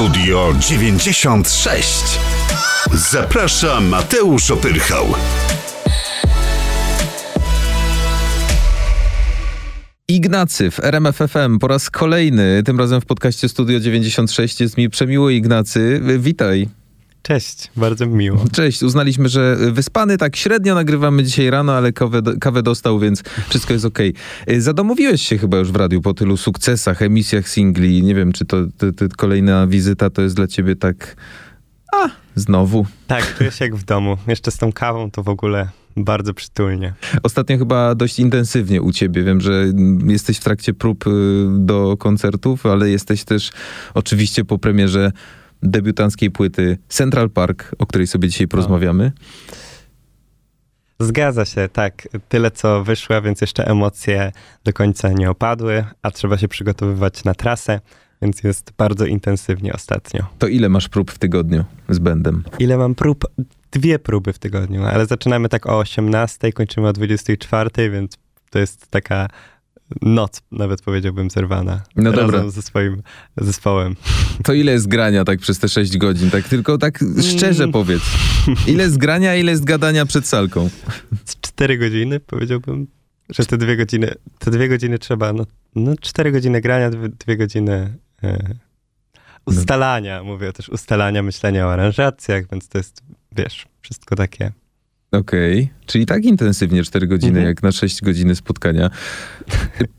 Studio 0.00 0.54
96. 0.60 2.20
Zaprasza 2.92 3.80
Mateusz 3.80 4.50
Opyrchał. 4.50 5.06
Ignacy 10.08 10.70
w 10.70 10.80
RMFFM 10.84 11.58
po 11.58 11.68
raz 11.68 11.90
kolejny, 11.90 12.62
tym 12.62 12.78
razem 12.78 13.00
w 13.00 13.06
podcaście 13.06 13.48
Studio 13.48 13.80
96 13.80 14.60
jest 14.60 14.76
mi 14.76 14.90
przemiło 14.90 15.30
Ignacy. 15.30 16.00
Witaj. 16.18 16.79
Cześć, 17.22 17.70
bardzo 17.76 18.06
miło. 18.06 18.44
Cześć, 18.52 18.82
uznaliśmy, 18.82 19.28
że 19.28 19.56
wyspany 19.72 20.18
tak 20.18 20.36
średnio 20.36 20.74
nagrywamy 20.74 21.24
dzisiaj 21.24 21.50
rano, 21.50 21.72
ale 21.72 21.92
kawę, 21.92 22.22
kawę 22.40 22.62
dostał, 22.62 22.98
więc 22.98 23.22
wszystko 23.48 23.72
jest 23.72 23.84
okej. 23.84 24.14
Okay. 24.42 24.60
Zadomowiłeś 24.60 25.22
się 25.22 25.38
chyba 25.38 25.56
już 25.56 25.72
w 25.72 25.76
radiu 25.76 26.00
po 26.00 26.14
tylu 26.14 26.36
sukcesach, 26.36 27.02
emisjach 27.02 27.48
singli. 27.48 28.02
Nie 28.02 28.14
wiem, 28.14 28.32
czy 28.32 28.44
to, 28.44 28.56
to, 28.78 28.92
to 28.92 29.06
kolejna 29.16 29.66
wizyta 29.66 30.10
to 30.10 30.22
jest 30.22 30.36
dla 30.36 30.46
ciebie 30.46 30.76
tak... 30.76 31.16
A, 31.92 32.08
znowu. 32.34 32.86
Tak, 33.06 33.34
czuję 33.38 33.50
się 33.50 33.64
jak 33.64 33.76
w 33.76 33.84
domu. 33.84 34.16
Jeszcze 34.26 34.50
z 34.50 34.56
tą 34.56 34.72
kawą 34.72 35.10
to 35.10 35.22
w 35.22 35.28
ogóle 35.28 35.68
bardzo 35.96 36.34
przytulnie. 36.34 36.94
Ostatnio 37.22 37.58
chyba 37.58 37.94
dość 37.94 38.18
intensywnie 38.18 38.82
u 38.82 38.92
ciebie. 38.92 39.22
Wiem, 39.22 39.40
że 39.40 39.64
jesteś 40.06 40.38
w 40.38 40.44
trakcie 40.44 40.74
prób 40.74 41.06
y, 41.06 41.10
do 41.50 41.96
koncertów, 41.96 42.66
ale 42.66 42.90
jesteś 42.90 43.24
też 43.24 43.50
oczywiście 43.94 44.44
po 44.44 44.58
premierze 44.58 45.12
debiutanckiej 45.62 46.30
płyty 46.30 46.78
Central 46.88 47.30
Park, 47.30 47.74
o 47.78 47.86
której 47.86 48.06
sobie 48.06 48.28
dzisiaj 48.28 48.48
porozmawiamy. 48.48 49.12
Zgadza 51.00 51.44
się, 51.44 51.68
tak. 51.72 52.08
Tyle 52.28 52.50
co 52.50 52.84
wyszło, 52.84 53.22
więc 53.22 53.40
jeszcze 53.40 53.66
emocje 53.66 54.32
do 54.64 54.72
końca 54.72 55.08
nie 55.08 55.30
opadły, 55.30 55.84
a 56.02 56.10
trzeba 56.10 56.38
się 56.38 56.48
przygotowywać 56.48 57.24
na 57.24 57.34
trasę, 57.34 57.80
więc 58.22 58.42
jest 58.42 58.72
bardzo 58.78 59.06
intensywnie 59.06 59.72
ostatnio. 59.72 60.26
To 60.38 60.46
ile 60.46 60.68
masz 60.68 60.88
prób 60.88 61.10
w 61.10 61.18
tygodniu 61.18 61.64
z 61.88 61.98
bandem? 61.98 62.44
Ile 62.58 62.76
mam 62.76 62.94
prób? 62.94 63.24
Dwie 63.72 63.98
próby 63.98 64.32
w 64.32 64.38
tygodniu, 64.38 64.84
ale 64.84 65.06
zaczynamy 65.06 65.48
tak 65.48 65.66
o 65.66 65.78
18, 65.78 66.52
kończymy 66.52 66.88
o 66.88 66.92
24, 66.92 67.90
więc 67.90 68.18
to 68.50 68.58
jest 68.58 68.90
taka 68.90 69.28
noc, 70.02 70.42
nawet 70.52 70.82
powiedziałbym, 70.82 71.30
zerwana. 71.30 71.82
No 71.96 72.10
razem 72.12 72.26
dobra. 72.26 72.50
ze 72.50 72.62
swoim 72.62 73.02
zespołem. 73.36 73.96
To 74.44 74.52
ile 74.52 74.72
jest 74.72 74.88
grania 74.88 75.24
tak 75.24 75.38
przez 75.38 75.58
te 75.58 75.68
6 75.68 75.98
godzin? 75.98 76.30
Tak 76.30 76.48
tylko 76.48 76.78
tak 76.78 76.98
szczerze 77.22 77.64
mm. 77.64 77.72
powiedz. 77.72 78.02
Ile 78.66 78.84
jest 78.84 78.98
grania, 78.98 79.36
ile 79.36 79.50
jest 79.50 79.64
gadania 79.64 80.06
przed 80.06 80.26
salką? 80.26 80.68
Z 81.24 81.40
4 81.40 81.78
godziny 81.78 82.20
powiedziałbym, 82.20 82.86
że 83.28 83.46
te 83.46 83.58
dwie 83.58 83.76
godziny, 83.76 84.14
te 84.38 84.50
dwie 84.50 84.68
godziny 84.68 84.98
trzeba, 84.98 85.32
no, 85.32 85.46
no 85.74 85.94
4 86.00 86.32
godziny 86.32 86.60
grania, 86.60 86.90
dwie, 86.90 87.08
dwie 87.08 87.36
godziny 87.36 87.98
e, 88.22 88.54
ustalania, 89.46 90.18
no. 90.18 90.24
mówię 90.24 90.52
też 90.52 90.68
ustalania, 90.68 91.22
myślenia 91.22 91.66
o 91.66 91.72
aranżacjach, 91.72 92.44
więc 92.52 92.68
to 92.68 92.78
jest, 92.78 93.02
wiesz, 93.32 93.66
wszystko 93.82 94.16
takie 94.16 94.52
Okej, 95.12 95.62
okay. 95.62 95.86
czyli 95.86 96.06
tak 96.06 96.24
intensywnie 96.24 96.82
4 96.82 97.06
godziny, 97.06 97.38
mhm. 97.38 97.46
jak 97.46 97.62
na 97.62 97.72
6 97.72 98.02
godziny 98.02 98.34
spotkania. 98.34 98.90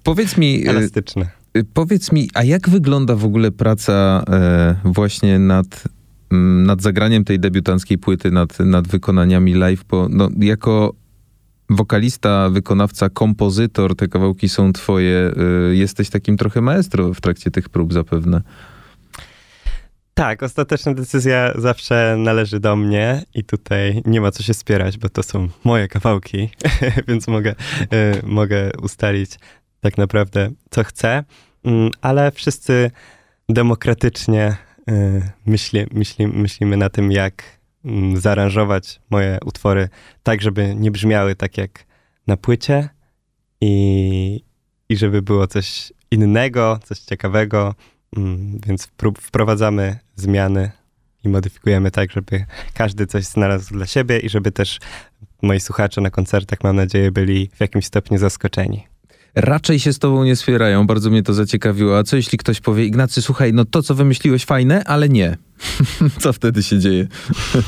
Powiedz 0.04 0.38
mi... 0.38 0.67
E, 0.67 0.70
Elastyczne. 0.70 1.30
E, 1.54 1.64
powiedz 1.64 2.12
mi, 2.12 2.30
a 2.34 2.44
jak 2.44 2.70
wygląda 2.70 3.16
w 3.16 3.26
ogóle 3.26 3.52
praca 3.52 4.23
e, 4.30 4.76
właśnie 4.84 5.39
nad, 5.39 5.84
m, 6.32 6.64
nad 6.64 6.82
zagraniem 6.82 7.23
tej 7.23 7.39
debiutanckiej 7.39 7.98
płyty, 7.98 8.32
nad, 8.32 8.59
nad 8.59 8.88
wykonaniami 8.88 9.54
live? 9.54 9.84
Bo 9.89 10.08
no, 10.09 10.30
jako 10.39 10.94
wokalista, 11.70 12.50
wykonawca, 12.50 13.09
kompozytor, 13.09 13.95
te 13.95 14.08
kawałki 14.08 14.50
są 14.50 14.73
twoje. 14.73 15.32
E, 15.72 15.76
jesteś 15.76 16.09
takim 16.09 16.38
trochę 16.38 16.62
maestro 16.62 17.14
w 17.14 17.22
trakcie 17.22 17.52
tych 17.52 17.70
prób 17.70 17.94
zapewne. 17.94 18.42
Tak, 20.22 20.44
ostateczna 20.44 20.94
decyzja 20.94 21.53
zawsze 21.55 22.16
należy 22.17 22.59
do 22.59 22.75
mnie 22.75 23.23
i 23.33 23.44
tutaj 23.44 24.02
nie 24.05 24.22
ma 24.22 24.31
co 24.31 24.44
się 24.44 24.53
spierać, 24.53 24.98
bo 24.98 25.09
to 25.09 25.23
są 25.23 25.48
moje 25.64 25.87
kawałki, 25.87 26.49
więc 27.08 27.27
mogę, 27.27 27.55
y, 27.93 28.21
mogę 28.23 28.71
ustalić 28.81 29.31
tak 29.80 29.98
naprawdę 29.98 30.52
co 30.70 30.83
chcę, 30.83 31.23
y, 31.67 31.70
ale 32.02 32.31
wszyscy 32.31 32.92
demokratycznie 33.49 34.58
y, 34.89 35.21
myśli, 35.45 35.86
myśli, 35.92 36.27
myślimy 36.27 36.77
na 36.77 36.89
tym, 36.89 37.11
jak 37.11 37.43
mm, 37.86 38.17
zaaranżować 38.17 39.02
moje 39.10 39.37
utwory 39.45 39.89
tak, 40.23 40.42
żeby 40.42 40.76
nie 40.76 40.92
brzmiały 40.92 41.36
tak 41.36 41.58
jak 41.58 41.86
na 42.27 42.37
płycie 42.37 42.89
i, 43.61 44.43
i 44.89 44.98
żeby 44.98 45.21
było 45.21 45.48
coś 45.48 45.93
innego, 46.11 46.80
coś 46.83 46.99
ciekawego, 46.99 47.76
Mm, 47.76 48.01
więc 48.67 48.88
wprowadzamy 49.22 49.99
zmiany 50.16 50.72
i 51.23 51.30
modyfikujemy 51.30 51.92
tak, 51.92 52.11
żeby 52.11 52.45
każdy 52.73 53.08
coś 53.08 53.26
znalazł 53.26 53.73
dla 53.73 53.88
siebie 53.88 54.20
i 54.20 54.30
żeby 54.30 54.52
też 54.52 54.80
moi 55.42 55.60
słuchacze 55.60 56.02
na 56.02 56.10
koncertach, 56.10 56.60
mam 56.64 56.76
nadzieję, 56.76 57.11
byli 57.11 57.49
w 57.55 57.61
jakimś 57.61 57.86
stopniu 57.86 58.17
zaskoczeni. 58.17 58.88
Raczej 59.36 59.80
się 59.80 59.94
z 59.94 59.99
tobą 59.99 60.23
nie 60.23 60.36
swierają, 60.36 60.88
bardzo 60.88 61.10
mnie 61.10 61.23
to 61.23 61.33
zaciekawiło. 61.33 61.98
A 61.98 62.04
co 62.04 62.16
jeśli 62.16 62.38
ktoś 62.38 62.60
powie, 62.60 62.86
Ignacy, 62.86 63.22
słuchaj, 63.22 63.54
no 63.54 63.66
to 63.66 63.83
co 63.83 63.95
wymyśliłeś 63.95 64.45
fajne, 64.45 64.83
ale 64.83 65.10
nie. 65.10 65.38
co 66.22 66.33
wtedy 66.33 66.64
się 66.64 66.80
dzieje? 66.80 67.08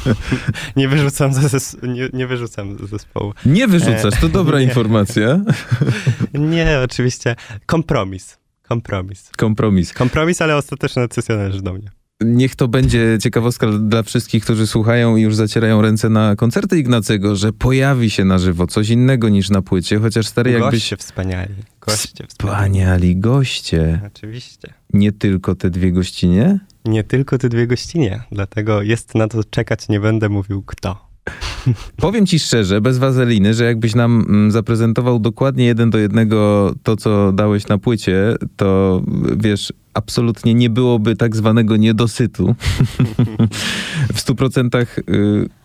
nie 0.75 0.87
wyrzucam, 0.87 1.33
zes 1.33 1.77
nie, 1.83 2.09
nie 2.13 2.27
wyrzucam 2.27 2.87
zespołu. 2.87 3.33
Nie 3.45 3.67
wyrzucasz, 3.67 4.19
to 4.21 4.29
dobra 4.29 4.61
informacja. 4.69 5.39
nie, 6.33 6.79
oczywiście. 6.83 7.35
Kompromis. 7.65 8.42
Kompromis. 8.67 9.29
Kompromis. 9.37 9.93
Kompromis, 9.93 10.41
ale 10.41 10.55
ostateczna 10.55 11.01
decyzja 11.01 11.35
należy 11.35 11.61
do 11.61 11.73
mnie. 11.73 11.91
Niech 12.21 12.55
to 12.55 12.67
będzie 12.67 13.17
ciekawostka 13.21 13.67
dla 13.67 14.03
wszystkich, 14.03 14.43
którzy 14.43 14.67
słuchają 14.67 15.15
i 15.15 15.21
już 15.21 15.35
zacierają 15.35 15.81
ręce 15.81 16.09
na 16.09 16.35
koncerty 16.35 16.79
Ignacego, 16.79 17.35
że 17.35 17.53
pojawi 17.53 18.09
się 18.09 18.25
na 18.25 18.39
żywo 18.39 18.67
coś 18.67 18.89
innego 18.89 19.29
niż 19.29 19.49
na 19.49 19.61
płycie, 19.61 19.99
chociaż 19.99 20.27
stary 20.27 20.51
jakbyś... 20.51 20.71
Goście 20.71 20.97
wspaniali. 20.97 21.53
Goście 21.81 22.27
wspaniali. 22.27 23.15
goście. 23.17 24.01
Oczywiście. 24.07 24.73
Nie 24.93 25.11
tylko 25.11 25.55
te 25.55 25.69
dwie 25.69 25.91
gościnie? 25.91 26.59
Nie 26.85 27.03
tylko 27.03 27.37
te 27.37 27.49
dwie 27.49 27.67
gościnie, 27.67 28.23
dlatego 28.31 28.81
jest 28.81 29.15
na 29.15 29.27
to 29.27 29.43
czekać, 29.43 29.89
nie 29.89 29.99
będę 29.99 30.29
mówił 30.29 30.63
kto. 30.63 31.12
Powiem 31.95 32.25
ci 32.25 32.39
szczerze, 32.39 32.81
bez 32.81 32.97
wazeliny, 32.97 33.53
że 33.53 33.65
jakbyś 33.65 33.95
nam 33.95 34.25
mm, 34.29 34.51
zaprezentował 34.51 35.19
dokładnie 35.19 35.65
jeden 35.65 35.89
do 35.89 35.97
jednego 35.97 36.71
to, 36.83 36.95
co 36.95 37.31
dałeś 37.31 37.67
na 37.67 37.77
płycie, 37.77 38.35
to 38.55 39.01
wiesz, 39.37 39.73
absolutnie 39.93 40.53
nie 40.53 40.69
byłoby 40.69 41.15
tak 41.15 41.35
zwanego 41.35 41.77
niedosytu. 41.77 42.55
w 44.13 44.19
stu 44.19 44.35
procentach 44.35 44.99
y, 44.99 45.03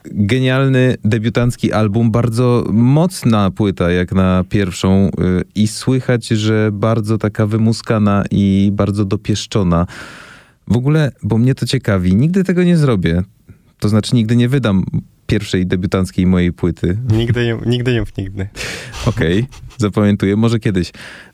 genialny 0.04 0.96
debiutancki 1.04 1.72
album, 1.72 2.10
bardzo 2.10 2.64
mocna 2.72 3.50
płyta 3.50 3.90
jak 3.90 4.12
na 4.12 4.44
pierwszą 4.48 5.08
y, 5.08 5.10
i 5.54 5.68
słychać, 5.68 6.28
że 6.28 6.70
bardzo 6.72 7.18
taka 7.18 7.46
wymuskana 7.46 8.24
i 8.30 8.70
bardzo 8.72 9.04
dopieszczona. 9.04 9.86
W 10.68 10.76
ogóle, 10.76 11.12
bo 11.22 11.38
mnie 11.38 11.54
to 11.54 11.66
ciekawi, 11.66 12.16
nigdy 12.16 12.44
tego 12.44 12.64
nie 12.64 12.76
zrobię. 12.76 13.22
To 13.78 13.88
znaczy 13.88 14.16
nigdy 14.16 14.36
nie 14.36 14.48
wydam 14.48 14.84
pierwszej 15.28 15.66
debiutanckiej 15.66 16.26
mojej 16.26 16.52
płyty. 16.52 16.98
Nigdy 17.12 17.44
nie, 17.44 17.58
nigdy 17.66 17.92
nie 17.92 18.02
nigdy. 18.18 18.48
Okej, 19.06 19.38
okay, 19.38 19.78
zapamiętuję, 19.78 20.36
może 20.36 20.58
kiedyś. 20.58 20.92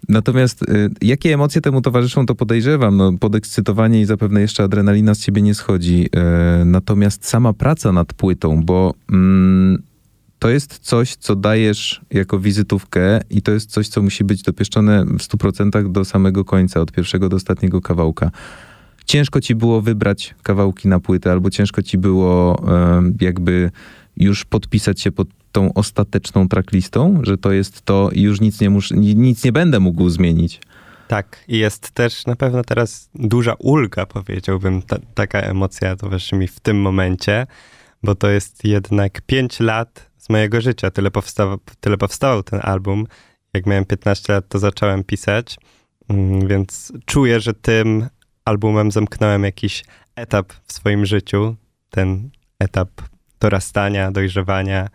Natomiast 0.08 0.62
y, 0.62 0.90
jakie 1.02 1.34
emocje 1.34 1.60
temu 1.60 1.80
towarzyszą, 1.80 2.26
to 2.26 2.34
podejrzewam. 2.34 2.96
No, 2.96 3.12
podekscytowanie 3.20 4.00
i 4.00 4.04
zapewne 4.04 4.40
jeszcze 4.40 4.62
adrenalina 4.62 5.14
z 5.14 5.20
ciebie 5.20 5.42
nie 5.42 5.54
schodzi. 5.54 6.08
Y, 6.62 6.64
natomiast 6.64 7.26
sama 7.28 7.52
praca 7.52 7.92
nad 7.92 8.12
płytą, 8.14 8.64
bo 8.64 8.94
mm, 9.12 9.82
to 10.38 10.50
jest 10.50 10.78
coś, 10.78 11.16
co 11.16 11.36
dajesz 11.36 12.00
jako 12.10 12.38
wizytówkę 12.38 13.20
i 13.30 13.42
to 13.42 13.52
jest 13.52 13.70
coś, 13.70 13.88
co 13.88 14.02
musi 14.02 14.24
być 14.24 14.42
dopieszczone 14.42 15.04
w 15.04 15.18
100% 15.18 15.92
do 15.92 16.04
samego 16.04 16.44
końca, 16.44 16.80
od 16.80 16.92
pierwszego 16.92 17.28
do 17.28 17.36
ostatniego 17.36 17.80
kawałka 17.80 18.30
ciężko 19.04 19.40
ci 19.40 19.54
było 19.54 19.80
wybrać 19.80 20.34
kawałki 20.42 20.88
na 20.88 21.00
płytę, 21.00 21.32
albo 21.32 21.50
ciężko 21.50 21.82
ci 21.82 21.98
było 21.98 22.62
jakby 23.20 23.70
już 24.16 24.44
podpisać 24.44 25.00
się 25.00 25.12
pod 25.12 25.28
tą 25.52 25.74
ostateczną 25.74 26.48
tracklistą, 26.48 27.20
że 27.22 27.38
to 27.38 27.52
jest 27.52 27.82
to 27.82 28.10
i 28.12 28.22
już 28.22 28.40
nic 28.40 28.60
nie, 28.60 28.70
mus, 28.70 28.90
nic 29.16 29.44
nie 29.44 29.52
będę 29.52 29.80
mógł 29.80 30.08
zmienić. 30.08 30.60
Tak, 31.08 31.44
jest 31.48 31.90
też 31.90 32.26
na 32.26 32.36
pewno 32.36 32.64
teraz 32.64 33.10
duża 33.14 33.54
ulga, 33.58 34.06
powiedziałbym, 34.06 34.82
ta, 34.82 34.96
taka 35.14 35.40
emocja 35.40 35.96
towarzyszy 35.96 36.36
mi 36.36 36.48
w 36.48 36.60
tym 36.60 36.80
momencie, 36.80 37.46
bo 38.02 38.14
to 38.14 38.28
jest 38.28 38.64
jednak 38.64 39.20
5 39.20 39.60
lat 39.60 40.10
z 40.16 40.28
mojego 40.28 40.60
życia. 40.60 40.90
Tyle, 40.90 41.10
powstawał, 41.10 41.58
tyle 41.80 41.96
powstawał 41.96 42.42
ten 42.42 42.60
album. 42.62 43.06
Jak 43.54 43.66
miałem 43.66 43.84
15 43.84 44.32
lat, 44.32 44.48
to 44.48 44.58
zacząłem 44.58 45.04
pisać, 45.04 45.56
mm, 46.08 46.48
więc 46.48 46.92
czuję, 47.04 47.40
że 47.40 47.54
tym 47.54 48.06
albumem 48.44 48.90
zamknąłem 48.90 49.44
jakiś 49.44 49.84
etap 50.16 50.52
w 50.66 50.72
swoim 50.72 51.06
życiu, 51.06 51.56
ten 51.90 52.30
etap 52.58 52.88
dorastania, 53.40 54.12
dojrzewania, 54.12 54.88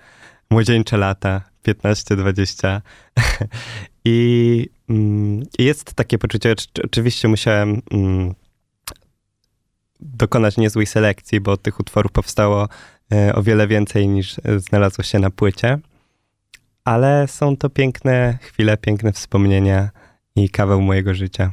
młodzieńcze 0.50 0.98
lata, 0.98 1.42
15-20. 1.68 2.82
I 4.06 4.70
mm, 4.90 5.44
jest 5.60 5.94
takie 5.94 6.18
poczucie, 6.18 6.56
oczywiście 6.84 7.28
musiałem 7.28 7.82
mm, 7.92 8.34
dokonać 10.00 10.58
niezłej 10.58 10.86
selekcji, 10.86 11.42
bo 11.42 11.58
tych 11.58 11.80
utworów 11.80 12.12
powstało 12.12 12.68
e, 13.14 13.36
o 13.36 13.44
wiele 13.44 13.68
więcej 13.68 14.08
niż 14.08 14.40
e, 14.40 14.60
znalazło 14.60 15.04
się 15.04 15.20
na 15.20 15.30
płycie. 15.30 15.80
Ale 16.86 17.28
są 17.28 17.58
to 17.58 17.70
piękne 17.70 18.38
chwile, 18.42 18.78
piękne 18.78 19.12
wspomnienia 19.12 19.90
i 20.36 20.50
kawał 20.50 20.82
mojego 20.82 21.14
życia. 21.14 21.52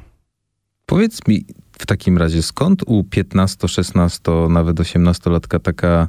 Powiedz 0.87 1.29
mi 1.29 1.47
w 1.79 1.87
takim 1.87 2.19
razie, 2.19 2.43
skąd 2.43 2.83
u 2.87 3.05
15, 3.05 3.69
16, 3.69 4.33
nawet 4.49 4.77
18-latka 4.77 5.61
taka, 5.61 6.09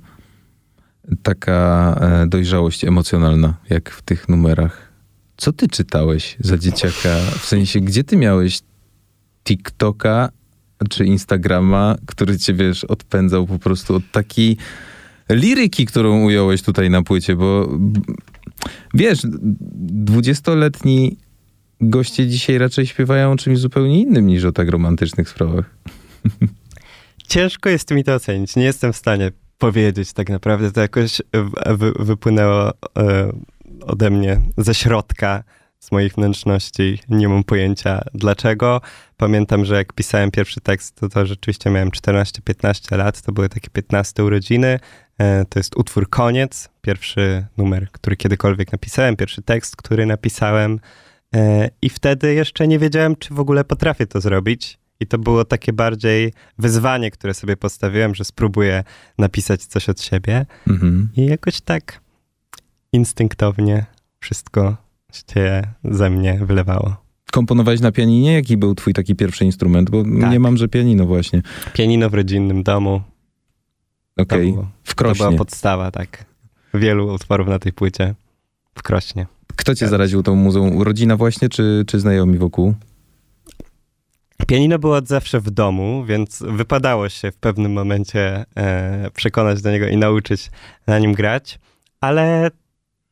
taka 1.24 1.96
e, 2.02 2.28
dojrzałość 2.28 2.86
emocjonalna, 2.86 3.54
jak 3.70 3.90
w 3.90 4.02
tych 4.02 4.30
numerach? 4.30 4.88
Co 5.38 5.54
ty 5.54 5.68
czytałeś 5.68 6.38
za 6.40 6.58
dzieciaka? 6.58 7.18
W 7.40 7.46
sensie, 7.46 7.82
gdzie 7.82 8.04
ty 8.04 8.18
miałeś 8.18 8.62
TikToka 9.44 10.30
czy 10.90 11.06
Instagrama, 11.06 11.96
który 12.06 12.38
cię, 12.38 12.54
wiesz, 12.54 12.84
odpędzał 12.84 13.48
po 13.48 13.60
prostu 13.60 13.96
od 13.96 14.12
takiej 14.12 14.58
liryki, 15.30 15.86
którą 15.86 16.24
ująłeś 16.24 16.62
tutaj 16.62 16.90
na 16.90 17.02
płycie, 17.02 17.36
bo 17.36 17.70
wiesz, 18.94 19.20
dwudziestoletni 20.04 21.18
goście 21.82 22.28
dzisiaj 22.28 22.58
raczej 22.58 22.88
śpiewają 22.88 23.32
o 23.32 23.36
czymś 23.36 23.60
zupełnie 23.60 24.02
innym 24.02 24.28
niż 24.28 24.44
o 24.44 24.52
tak 24.52 24.70
romantycznych 24.70 25.30
sprawach. 25.30 25.76
Ciężko 27.28 27.70
jest 27.70 27.92
mi 27.92 28.04
to 28.04 28.14
ocenić. 28.14 28.56
Nie 28.56 28.64
jestem 28.64 28.94
w 28.94 28.98
stanie 28.98 29.32
powiedzieć 29.58 30.14
tak 30.14 30.30
naprawdę. 30.30 30.72
To 30.72 30.82
jakoś 30.82 31.22
wy, 31.66 31.92
wypłynęło 32.00 32.70
e, 32.70 32.74
ode 33.82 34.10
mnie 34.10 34.42
ze 34.58 34.74
środka, 34.74 35.44
z 35.80 35.92
moich 35.92 36.14
wnętrzności. 36.14 37.00
Nie 37.10 37.30
mam 37.30 37.44
pojęcia 37.44 38.02
dlaczego. 38.14 38.82
Pamiętam, 39.18 39.66
że 39.66 39.76
jak 39.76 39.94
pisałem 39.94 40.32
pierwszy 40.32 40.62
tekst, 40.62 40.96
to, 40.96 41.10
to 41.10 41.26
rzeczywiście 41.26 41.70
miałem 41.70 41.90
14-15 41.90 42.98
lat. 42.98 43.22
To 43.22 43.32
były 43.32 43.50
takie 43.50 43.70
15 43.70 44.24
urodziny. 44.24 44.80
E, 45.18 45.46
to 45.46 45.60
jest 45.60 45.78
utwór 45.78 46.10
Koniec, 46.10 46.70
pierwszy 46.82 47.46
numer, 47.58 47.92
który 47.92 48.18
kiedykolwiek 48.18 48.72
napisałem, 48.72 49.16
pierwszy 49.16 49.42
tekst, 49.42 49.76
który 49.76 50.06
napisałem. 50.06 50.80
E, 51.36 51.70
I 51.82 51.90
wtedy 51.90 52.34
jeszcze 52.34 52.68
nie 52.68 52.80
wiedziałem, 52.80 53.16
czy 53.16 53.34
w 53.34 53.40
ogóle 53.40 53.64
potrafię 53.64 54.08
to 54.08 54.22
zrobić. 54.22 54.80
I 55.00 55.08
to 55.08 55.18
było 55.18 55.46
takie 55.46 55.74
bardziej 55.74 56.34
wyzwanie, 56.58 57.12
które 57.12 57.34
sobie 57.34 57.58
postawiłem, 57.58 58.16
że 58.16 58.26
spróbuję 58.26 58.84
napisać 59.18 59.66
coś 59.66 59.90
od 59.90 60.02
siebie. 60.02 60.46
Mhm. 60.68 61.10
I 61.18 61.26
jakoś 61.26 61.62
tak 61.62 62.02
instynktownie 62.94 63.86
wszystko 64.20 64.78
się 65.32 65.62
ze 65.84 66.10
mnie 66.10 66.40
wylewało. 66.46 67.08
Komponowałeś 67.32 67.82
na 67.82 67.92
pianinie? 67.92 68.34
Jaki 68.34 68.58
był 68.58 68.76
twój 68.76 68.94
taki 68.94 69.16
pierwszy 69.16 69.46
instrument? 69.46 69.90
Bo 69.90 70.04
tak. 70.04 70.32
nie 70.32 70.40
mam, 70.40 70.58
że 70.58 70.68
pianino 70.68 71.06
właśnie. 71.06 71.42
Pianino 71.74 72.10
w 72.10 72.14
rodzinnym 72.14 72.64
domu. 72.64 73.02
Okej, 74.18 74.52
okay. 74.52 74.66
w 74.84 74.96
Krośnie. 74.96 75.26
To 75.26 75.30
była 75.30 75.38
podstawa, 75.38 75.92
tak. 75.92 76.26
Wielu 76.74 77.14
utworów 77.14 77.48
na 77.48 77.60
tej 77.60 77.74
płycie 77.74 78.16
w 78.76 78.84
Krośnie. 78.84 79.26
Kto 79.58 79.76
cię 79.76 79.88
zaraził 79.88 80.24
tą 80.24 80.36
muzą? 80.36 80.84
Rodzina 80.84 81.18
właśnie, 81.18 81.50
czy, 81.50 81.84
czy 81.88 82.00
znajomi 82.00 82.38
wokół? 82.38 82.74
Pianino 84.48 84.80
było 84.80 84.96
od 84.96 85.08
zawsze 85.08 85.40
w 85.40 85.50
domu, 85.50 86.06
więc 86.06 86.44
wypadało 86.48 87.10
się 87.10 87.32
w 87.32 87.38
pewnym 87.38 87.74
momencie 87.74 88.46
e, 88.58 89.12
przekonać 89.14 89.62
do 89.62 89.72
niego 89.72 89.88
i 89.88 89.98
nauczyć 89.98 90.52
na 90.88 91.00
nim 91.00 91.14
grać, 91.14 91.60
ale 92.02 92.52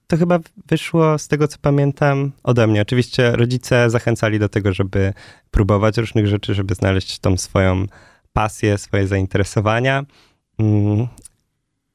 to 0.08 0.18
chyba 0.18 0.40
wyszło 0.68 1.18
z 1.18 1.28
tego, 1.28 1.48
co 1.48 1.58
pamiętam 1.62 2.32
ode 2.44 2.68
mnie. 2.68 2.82
Oczywiście 2.82 3.32
rodzice 3.32 3.90
zachęcali 3.90 4.40
do 4.40 4.50
tego, 4.50 4.74
żeby 4.74 5.14
próbować 5.52 5.98
różnych 5.98 6.28
rzeczy, 6.28 6.54
żeby 6.54 6.76
znaleźć 6.76 7.20
tą 7.20 7.38
swoją 7.38 7.86
pasję, 8.34 8.78
swoje 8.78 9.08
zainteresowania. 9.08 10.06
Mm. 10.60 11.08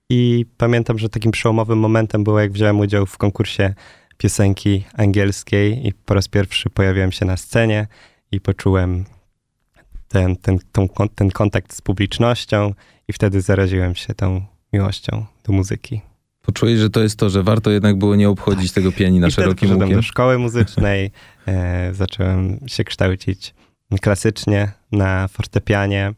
I 0.08 0.46
pamiętam, 0.56 0.98
że 0.98 1.08
takim 1.08 1.32
przełomowym 1.32 1.78
momentem 1.78 2.24
było, 2.24 2.40
jak 2.40 2.52
wziąłem 2.52 2.80
udział 2.80 3.06
w 3.06 3.18
konkursie 3.18 3.74
piosenki 4.20 4.84
angielskiej 4.94 5.86
i 5.86 5.92
po 5.92 6.14
raz 6.14 6.28
pierwszy 6.28 6.70
pojawiłem 6.70 7.12
się 7.12 7.24
na 7.24 7.36
scenie 7.36 7.86
i 8.32 8.40
poczułem 8.40 9.04
ten, 10.08 10.36
ten, 10.36 10.58
tą, 10.72 10.88
ten 11.14 11.30
kontakt 11.30 11.74
z 11.74 11.80
publicznością 11.80 12.74
i 13.08 13.12
wtedy 13.12 13.40
zaraziłem 13.40 13.94
się 13.94 14.14
tą 14.14 14.42
miłością 14.72 15.26
do 15.44 15.52
muzyki. 15.52 16.00
Poczułeś, 16.42 16.78
że 16.78 16.90
to 16.90 17.00
jest 17.00 17.18
to, 17.18 17.30
że 17.30 17.42
warto 17.42 17.70
jednak 17.70 17.98
było 17.98 18.16
nie 18.16 18.28
obchodzić 18.28 18.72
tak. 18.72 18.74
tego 18.74 18.92
pianina 18.92 19.28
I 19.28 19.30
szerokim 19.30 19.72
łukiem? 19.72 19.92
do 19.92 20.02
szkoły 20.02 20.38
muzycznej, 20.38 21.10
e, 21.46 21.94
zacząłem 21.94 22.60
się 22.66 22.84
kształcić 22.84 23.54
klasycznie 24.00 24.72
na 24.92 25.28
fortepianie 25.28 26.14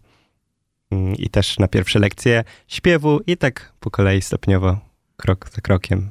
mm, 0.90 1.14
i 1.16 1.28
też 1.28 1.58
na 1.58 1.68
pierwsze 1.68 1.98
lekcje 1.98 2.44
śpiewu 2.68 3.20
i 3.26 3.36
tak 3.36 3.72
po 3.80 3.90
kolei 3.90 4.22
stopniowo, 4.22 4.78
krok 5.16 5.50
za 5.54 5.60
krokiem. 5.60 6.10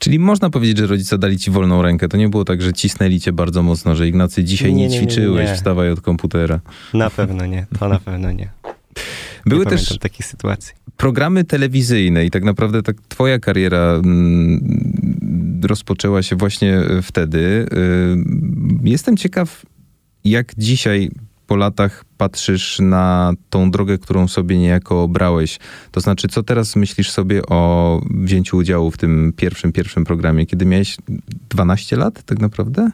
Czyli 0.00 0.18
można 0.18 0.50
powiedzieć, 0.50 0.78
że 0.78 0.86
rodzice 0.86 1.18
dali 1.18 1.38
ci 1.38 1.50
wolną 1.50 1.82
rękę. 1.82 2.08
To 2.08 2.16
nie 2.16 2.28
było 2.28 2.44
tak, 2.44 2.62
że 2.62 2.72
cisnęli 2.72 3.20
cię 3.20 3.32
bardzo 3.32 3.62
mocno, 3.62 3.96
że 3.96 4.08
Ignacy 4.08 4.44
dzisiaj 4.44 4.74
nie, 4.74 4.88
nie 4.88 4.98
ćwiczyłeś, 4.98 5.44
nie, 5.44 5.50
nie. 5.50 5.56
wstawaj 5.56 5.90
od 5.90 6.00
komputera. 6.00 6.60
Na 6.94 7.10
pewno 7.10 7.46
nie, 7.46 7.66
to 7.78 7.88
na 7.88 7.98
pewno 7.98 8.32
nie. 8.32 8.50
Były 9.46 9.64
nie 9.64 9.70
też 9.70 9.98
takich 9.98 10.26
sytuacji. 10.26 10.74
programy 10.96 11.44
telewizyjne 11.44 12.24
i 12.24 12.30
tak 12.30 12.44
naprawdę 12.44 12.82
tak 12.82 12.96
twoja 13.08 13.38
kariera 13.38 14.00
mm, 14.04 15.60
rozpoczęła 15.64 16.22
się 16.22 16.36
właśnie 16.36 16.80
wtedy. 17.02 17.38
Y, 17.38 18.88
jestem 18.88 19.16
ciekaw, 19.16 19.66
jak 20.24 20.52
dzisiaj 20.58 21.10
po 21.46 21.56
latach 21.56 22.04
patrzysz 22.20 22.78
na 22.80 23.32
tą 23.50 23.70
drogę, 23.70 23.98
którą 23.98 24.28
sobie 24.28 24.58
niejako 24.58 25.02
obrałeś? 25.02 25.58
To 25.90 26.00
znaczy, 26.00 26.28
co 26.28 26.42
teraz 26.42 26.76
myślisz 26.76 27.10
sobie 27.10 27.46
o 27.46 28.00
wzięciu 28.10 28.56
udziału 28.56 28.90
w 28.90 28.96
tym 28.96 29.32
pierwszym, 29.36 29.72
pierwszym 29.72 30.04
programie, 30.04 30.46
kiedy 30.46 30.66
miałeś 30.66 30.96
12 31.50 31.96
lat 31.96 32.22
tak 32.22 32.38
naprawdę? 32.38 32.90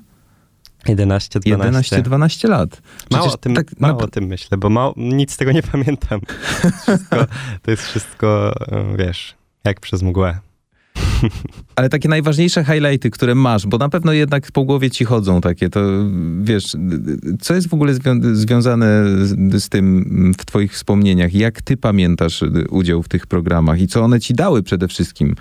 11, 0.89 1.41
12. 1.41 2.03
11-12 2.03 2.49
lat. 2.49 2.71
Przecież 2.99 3.19
mało, 3.19 3.33
o 3.33 3.37
tym, 3.37 3.55
tak, 3.55 3.81
mało 3.81 3.99
o 3.99 4.09
tym 4.09 4.25
myślę, 4.25 4.59
bo 4.59 4.71
mało, 4.71 4.95
nic 4.97 5.33
z 5.33 5.37
tego 5.37 5.53
nie 5.53 5.63
pamiętam. 5.63 6.21
Wszystko, 6.83 7.27
to 7.63 7.71
jest 7.71 7.83
wszystko, 7.83 8.53
wiesz, 8.99 9.35
jak 9.65 9.81
przez 9.81 10.03
mgłę. 10.03 10.39
Ale 11.77 11.89
takie 11.89 12.09
najważniejsze 12.09 12.65
highlighty, 12.65 13.11
które 13.11 13.35
masz, 13.35 13.67
bo 13.67 13.79
na 13.79 13.89
pewno 13.89 14.13
jednak 14.13 14.53
po 14.53 14.65
głowie 14.65 14.91
ci 14.91 15.05
chodzą 15.05 15.41
takie, 15.41 15.71
to 15.71 15.81
wiesz, 16.43 16.77
co 17.41 17.55
jest 17.55 17.69
w 17.69 17.75
ogóle 17.75 17.95
zwią 17.95 18.21
związane 18.33 19.05
z, 19.27 19.63
z, 19.65 19.69
tym 19.69 20.33
w 20.39 20.45
twoich 20.45 20.73
wspomnieniach? 20.73 21.35
Jak 21.35 21.63
ty 21.63 21.77
pamiętasz 21.77 22.45
udział 22.71 23.03
w 23.03 23.09
tych 23.09 23.27
programach 23.27 23.81
i 23.81 23.87
co 23.87 24.03
one 24.03 24.21
ci 24.21 24.35
dały 24.35 24.63
przede 24.63 24.89
wszystkim 24.89 25.35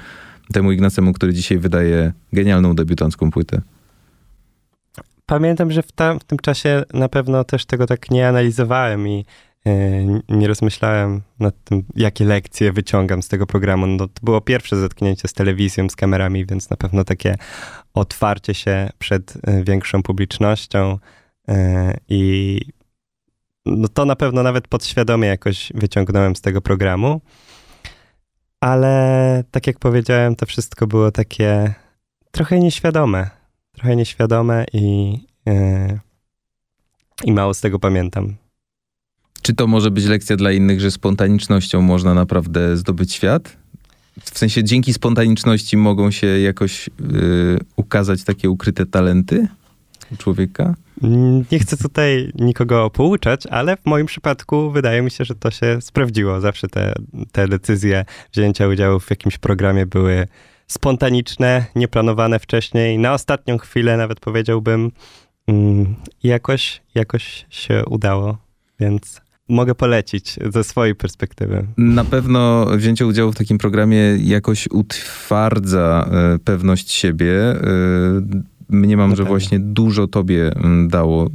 temu 0.53 0.71
Ignacemu, 0.71 1.13
który 1.13 1.33
dzisiaj 1.33 1.57
wydaje 1.57 2.13
genialną 2.33 2.75
debiutancką 2.75 3.31
płytę? 3.31 3.61
Pamiętam, 5.25 5.71
że 5.71 5.83
w, 5.83 5.91
tam, 5.91 6.19
w 6.19 6.23
tym 6.23 6.39
czasie 6.39 6.83
na 6.93 7.09
pewno 7.09 7.43
też 7.43 7.65
tego 7.65 7.85
tak 7.85 8.11
nie 8.11 8.27
analizowałem 8.27 9.07
i 9.07 9.25
nie 10.29 10.47
rozmyślałem 10.47 11.21
nad 11.39 11.63
tym, 11.63 11.83
jakie 11.95 12.25
lekcje 12.25 12.73
wyciągam 12.73 13.23
z 13.23 13.27
tego 13.27 13.47
programu. 13.47 13.87
No, 13.87 14.07
to 14.07 14.19
było 14.23 14.41
pierwsze 14.41 14.77
zetknięcie 14.77 15.27
z 15.27 15.33
telewizją, 15.33 15.89
z 15.89 15.95
kamerami, 15.95 16.45
więc 16.45 16.69
na 16.69 16.77
pewno 16.77 17.03
takie 17.03 17.35
otwarcie 17.93 18.53
się 18.53 18.89
przed 18.97 19.37
yy, 19.47 19.63
większą 19.63 20.03
publicznością 20.03 20.99
yy, 21.47 21.55
i 22.09 22.61
no 23.65 23.87
to 23.87 24.05
na 24.05 24.15
pewno 24.15 24.43
nawet 24.43 24.67
podświadomie 24.67 25.27
jakoś 25.27 25.71
wyciągnąłem 25.75 26.35
z 26.35 26.41
tego 26.41 26.61
programu. 26.61 27.21
Ale 28.59 29.43
tak 29.51 29.67
jak 29.67 29.79
powiedziałem, 29.79 30.35
to 30.35 30.45
wszystko 30.45 30.87
było 30.87 31.11
takie 31.11 31.73
trochę 32.31 32.59
nieświadome 32.59 33.29
trochę 33.75 33.95
nieświadome 33.95 34.65
i, 34.73 35.17
i 37.23 37.31
mało 37.31 37.53
z 37.53 37.61
tego 37.61 37.79
pamiętam. 37.79 38.35
Czy 39.45 39.53
to 39.53 39.67
może 39.67 39.91
być 39.91 40.05
lekcja 40.05 40.35
dla 40.35 40.51
innych, 40.51 40.81
że 40.81 40.91
spontanicznością 40.91 41.81
można 41.81 42.13
naprawdę 42.13 42.77
zdobyć 42.77 43.13
świat? 43.13 43.57
W 44.21 44.39
sensie 44.39 44.63
dzięki 44.63 44.93
spontaniczności 44.93 45.77
mogą 45.77 46.11
się 46.11 46.27
jakoś 46.27 46.89
yy, 46.99 47.59
ukazać 47.75 48.23
takie 48.23 48.49
ukryte 48.49 48.85
talenty 48.85 49.47
u 50.11 50.17
człowieka? 50.17 50.75
Nie 51.51 51.59
chcę 51.59 51.77
tutaj 51.77 52.31
nikogo 52.35 52.89
pouczać, 52.89 53.47
ale 53.47 53.77
w 53.77 53.85
moim 53.85 54.05
przypadku 54.05 54.71
wydaje 54.71 55.01
mi 55.01 55.11
się, 55.11 55.25
że 55.25 55.35
to 55.35 55.51
się 55.51 55.81
sprawdziło. 55.81 56.41
Zawsze 56.41 56.67
te, 56.67 56.93
te 57.31 57.47
decyzje 57.47 58.05
wzięcia 58.33 58.67
udziału 58.67 58.99
w 58.99 59.09
jakimś 59.09 59.37
programie 59.37 59.85
były 59.85 60.27
spontaniczne, 60.67 61.65
nieplanowane 61.75 62.39
wcześniej, 62.39 62.99
na 62.99 63.13
ostatnią 63.13 63.57
chwilę 63.57 63.97
nawet 63.97 64.19
powiedziałbym. 64.19 64.91
Mm, 65.47 65.95
jakoś, 66.23 66.81
jakoś 66.95 67.45
się 67.49 67.83
udało, 67.85 68.37
więc 68.79 69.24
mogę 69.49 69.75
polecić 69.75 70.39
ze 70.53 70.63
swojej 70.63 70.95
perspektywy. 70.95 71.67
Na 71.77 72.03
pewno 72.03 72.65
wzięcie 72.77 73.07
udziału 73.07 73.31
w 73.31 73.35
takim 73.35 73.57
programie 73.57 74.17
jakoś 74.17 74.67
utwardza 74.71 76.09
e, 76.11 76.39
pewność 76.39 76.91
siebie. 76.91 77.33
E, 77.41 77.61
mniemam, 78.69 79.15
że 79.15 79.23
właśnie 79.23 79.59
dużo 79.59 80.07
tobie 80.07 80.55
mm, 80.55 80.87
dało 80.87 81.29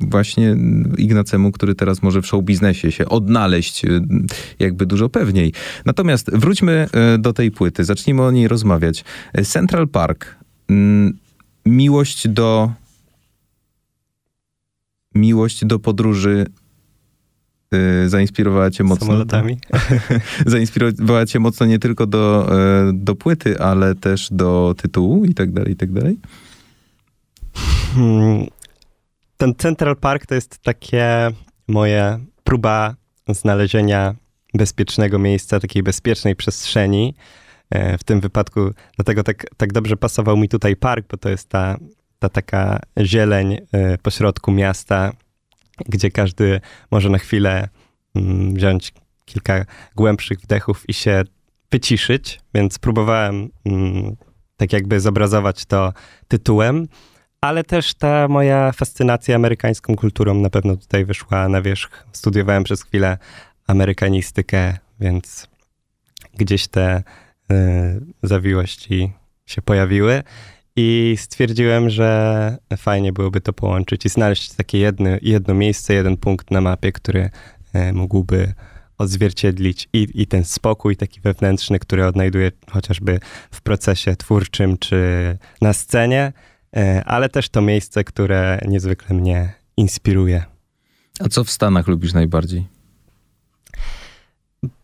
właśnie 0.00 0.56
Ignacemu, 0.98 1.52
który 1.52 1.74
teraz 1.74 2.02
może 2.02 2.22
w 2.22 2.26
show 2.26 2.44
biznesie 2.44 2.92
się 2.92 3.08
odnaleźć 3.08 3.84
y, 3.84 4.00
jakby 4.58 4.86
dużo 4.86 5.08
pewniej. 5.08 5.52
Natomiast 5.84 6.30
wróćmy 6.32 6.88
do 7.18 7.32
tej 7.32 7.50
płyty, 7.50 7.84
zacznijmy 7.84 8.22
o 8.22 8.30
niej 8.30 8.48
rozmawiać. 8.48 9.04
Central 9.44 9.88
Park. 9.88 10.36
Mm, 10.68 11.18
Miłość 11.66 12.28
do 12.28 12.72
miłość 15.14 15.64
do 15.64 15.78
podróży 15.78 16.46
zainspirowała 18.06 18.70
cię 18.70 18.84
mocno. 18.84 19.06
Samolotami. 19.06 19.58
Zainspirowała 20.46 21.26
cię 21.26 21.38
mocno 21.38 21.66
nie 21.66 21.78
tylko 21.78 22.06
do, 22.06 22.48
e, 22.88 22.90
do 22.94 23.14
płyty, 23.14 23.60
ale 23.60 23.94
też 23.94 24.28
do 24.30 24.74
tytułu 24.76 25.24
i 25.24 25.34
tak 25.34 25.52
dalej, 25.52 25.72
i 25.72 25.76
tak 25.76 25.92
dalej. 25.92 26.18
Hmm, 27.94 28.46
Ten 29.36 29.54
Central 29.54 29.96
Park 29.96 30.26
to 30.26 30.34
jest 30.34 30.58
takie 30.58 31.30
moje 31.68 32.18
próba 32.44 32.94
znalezienia 33.28 34.14
bezpiecznego 34.54 35.18
miejsca, 35.18 35.60
takiej 35.60 35.82
bezpiecznej 35.82 36.36
przestrzeni. 36.36 37.14
E, 37.70 37.98
W 37.98 38.04
tym 38.04 38.20
wypadku, 38.20 38.70
dlatego 38.96 39.22
tak, 39.22 39.46
tak 39.56 39.72
dobrze 39.72 39.96
pasował 39.96 40.36
mi 40.36 40.48
tutaj 40.48 40.76
park, 40.76 41.06
bo 41.10 41.16
to 41.16 41.28
jest 41.28 41.48
ta, 41.48 41.76
ta 42.18 42.28
taka 42.28 42.80
zieleń 43.00 43.58
e, 43.72 43.98
pośrodku 43.98 44.52
miasta, 44.52 45.12
gdzie 45.88 46.10
każdy 46.10 46.60
może 46.90 47.10
na 47.10 47.18
chwilę 47.18 47.68
mm, 48.14 48.54
wziąć 48.54 48.92
kilka 49.24 49.64
głębszych 49.96 50.40
wdechów 50.40 50.88
i 50.88 50.94
się 50.94 51.22
wyciszyć, 51.70 52.40
więc 52.54 52.78
próbowałem 52.78 53.48
mm, 53.64 54.16
tak 54.56 54.72
jakby 54.72 55.00
zobrazować 55.00 55.64
to 55.64 55.92
tytułem, 56.28 56.88
ale 57.40 57.64
też 57.64 57.94
ta 57.94 58.28
moja 58.28 58.72
fascynacja 58.72 59.36
amerykańską 59.36 59.96
kulturą 59.96 60.34
na 60.34 60.50
pewno 60.50 60.76
tutaj 60.76 61.04
wyszła 61.04 61.48
na 61.48 61.62
wierzch. 61.62 61.90
Studiowałem 62.12 62.64
przez 62.64 62.82
chwilę 62.82 63.18
amerykanistykę, 63.66 64.78
więc 65.00 65.48
gdzieś 66.34 66.68
te 66.68 67.02
y, 67.52 67.54
zawiłości 68.22 69.12
się 69.46 69.62
pojawiły 69.62 70.22
i 70.76 71.16
stwierdziłem, 71.18 71.90
że 71.90 72.56
fajnie 72.76 73.12
byłoby 73.12 73.40
to 73.40 73.52
połączyć 73.52 74.06
i 74.06 74.08
znaleźć 74.08 74.52
takie 74.52 74.78
jedno, 74.78 75.10
jedno 75.22 75.54
miejsce, 75.54 75.94
jeden 75.94 76.16
punkt 76.16 76.50
na 76.50 76.60
mapie, 76.60 76.92
który 76.92 77.30
y, 77.74 77.92
mógłby 77.92 78.54
odzwierciedlić 78.98 79.88
i, 79.92 80.08
i 80.14 80.26
ten 80.26 80.44
spokój 80.44 80.96
taki 80.96 81.20
wewnętrzny, 81.20 81.78
który 81.78 82.06
odnajduję 82.06 82.52
chociażby 82.70 83.20
w 83.50 83.60
procesie 83.60 84.16
twórczym 84.16 84.78
czy 84.78 84.98
na 85.60 85.72
scenie, 85.72 86.32
e, 86.76 87.04
ale 87.04 87.28
też 87.28 87.48
to 87.48 87.62
miejsce, 87.62 88.04
które 88.04 88.60
niezwykle 88.68 89.16
mnie 89.16 89.52
inspiruje. 89.76 90.44
A 91.20 91.28
co 91.28 91.44
w 91.44 91.50
Stanach 91.50 91.88
lubisz 91.88 92.12
najbardziej? 92.12 92.66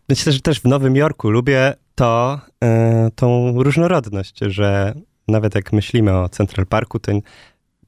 Myślę, 0.09 0.31
że 0.31 0.39
też 0.39 0.59
w 0.59 0.65
Nowym 0.65 0.95
Jorku 0.95 1.29
lubię 1.29 1.73
to, 1.95 2.39
e, 2.63 3.11
tą 3.15 3.53
różnorodność, 3.63 4.39
że 4.39 4.93
nawet 5.29 5.55
jak 5.55 5.73
myślimy 5.73 6.17
o 6.17 6.29
Central 6.29 6.65
Parku, 6.65 6.99
to 6.99 7.11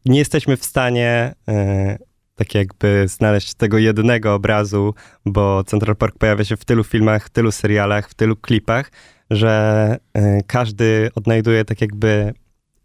nie 0.06 0.20
jesteśmy 0.20 0.58
w 0.58 0.66
stanie 0.66 1.34
e, 1.48 1.98
tak 2.36 2.56
jakby 2.56 3.08
znaleźć 3.08 3.54
tego 3.54 3.78
jednego 3.78 4.34
obrazu, 4.34 4.94
bo 5.26 5.64
Central 5.64 5.96
Park 5.96 6.18
pojawia 6.18 6.44
się 6.44 6.58
w 6.58 6.66
tylu 6.66 6.84
filmach, 6.84 7.26
w 7.26 7.30
tylu 7.30 7.52
serialach, 7.52 8.10
w 8.10 8.14
tylu 8.14 8.36
klipach, 8.36 8.92
że 9.32 9.98
e, 10.14 10.44
każdy 10.44 11.10
odnajduje 11.16 11.66
tak 11.66 11.82
jakby 11.82 12.34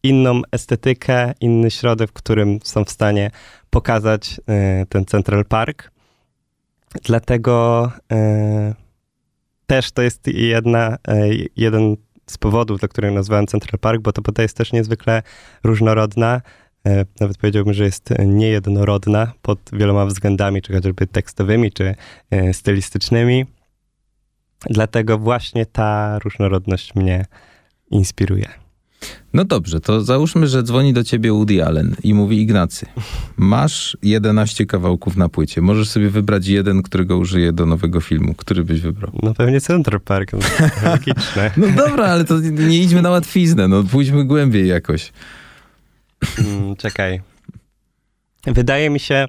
inną 0.02 0.42
estetykę, 0.52 1.32
inny 1.40 1.70
środek, 1.70 2.10
w 2.10 2.12
którym 2.12 2.58
są 2.64 2.84
w 2.84 2.90
stanie 2.90 3.30
pokazać 3.70 4.40
e, 4.48 4.86
ten 4.86 5.04
Central 5.04 5.44
Park. 5.44 5.90
Dlatego 7.02 7.92
też 9.66 9.92
to 9.92 10.02
jest 10.02 10.26
jedna, 10.26 10.96
jeden 11.56 11.96
z 12.30 12.38
powodów, 12.38 12.78
dla 12.78 12.88
których 12.88 13.12
nazwałem 13.12 13.46
Central 13.46 13.78
Park, 13.78 14.02
bo 14.02 14.12
to 14.12 14.22
płyta 14.22 14.42
jest 14.42 14.56
też 14.56 14.72
niezwykle 14.72 15.22
różnorodna. 15.64 16.40
E, 16.86 17.04
Nawet 17.20 17.38
powiedziałbym, 17.38 17.74
że 17.74 17.84
jest 17.84 18.14
niejednorodna 18.26 19.32
pod 19.42 19.58
wieloma 19.72 20.06
względami, 20.06 20.62
czy 20.62 20.72
chociażby 20.72 21.06
tekstowymi, 21.06 21.72
czy 21.72 21.94
e, 22.30 22.54
stylistycznymi. 22.54 23.46
Dlatego 24.70 25.18
właśnie 25.18 25.66
ta 25.66 26.18
różnorodność 26.18 26.94
mnie 26.94 27.24
inspiruje. 27.90 28.65
No 29.32 29.44
dobrze, 29.44 29.80
to 29.80 30.04
załóżmy, 30.04 30.46
że 30.46 30.62
dzwoni 30.62 30.92
do 30.92 31.04
ciebie 31.04 31.32
Woody 31.32 31.64
Allen 31.64 31.96
i 32.02 32.14
mówi 32.14 32.40
Ignacy, 32.40 32.86
masz 33.36 33.96
11 34.02 34.66
kawałków 34.66 35.16
na 35.16 35.28
płycie, 35.28 35.60
możesz 35.60 35.88
sobie 35.88 36.10
wybrać 36.10 36.46
jeden, 36.46 36.82
którego 36.82 37.16
użyję 37.18 37.52
do 37.52 37.66
nowego 37.66 38.00
filmu. 38.00 38.34
Który 38.34 38.64
byś 38.64 38.80
wybrał? 38.80 39.12
No 39.22 39.34
pewnie 39.34 39.60
Central 39.60 40.00
Park, 40.00 40.32
no, 40.32 40.38
logiczne. 40.90 41.50
No 41.56 41.66
dobra, 41.86 42.06
ale 42.06 42.24
to 42.24 42.40
nie 42.40 42.78
idźmy 42.82 43.02
na 43.02 43.10
łatwiznę, 43.10 43.68
no 43.68 43.84
pójdźmy 43.84 44.24
głębiej 44.24 44.68
jakoś. 44.68 45.12
Mm, 46.38 46.76
Czekaj. 46.76 47.20
Wydaje 48.46 48.90
mi 48.90 49.00
się, 49.00 49.26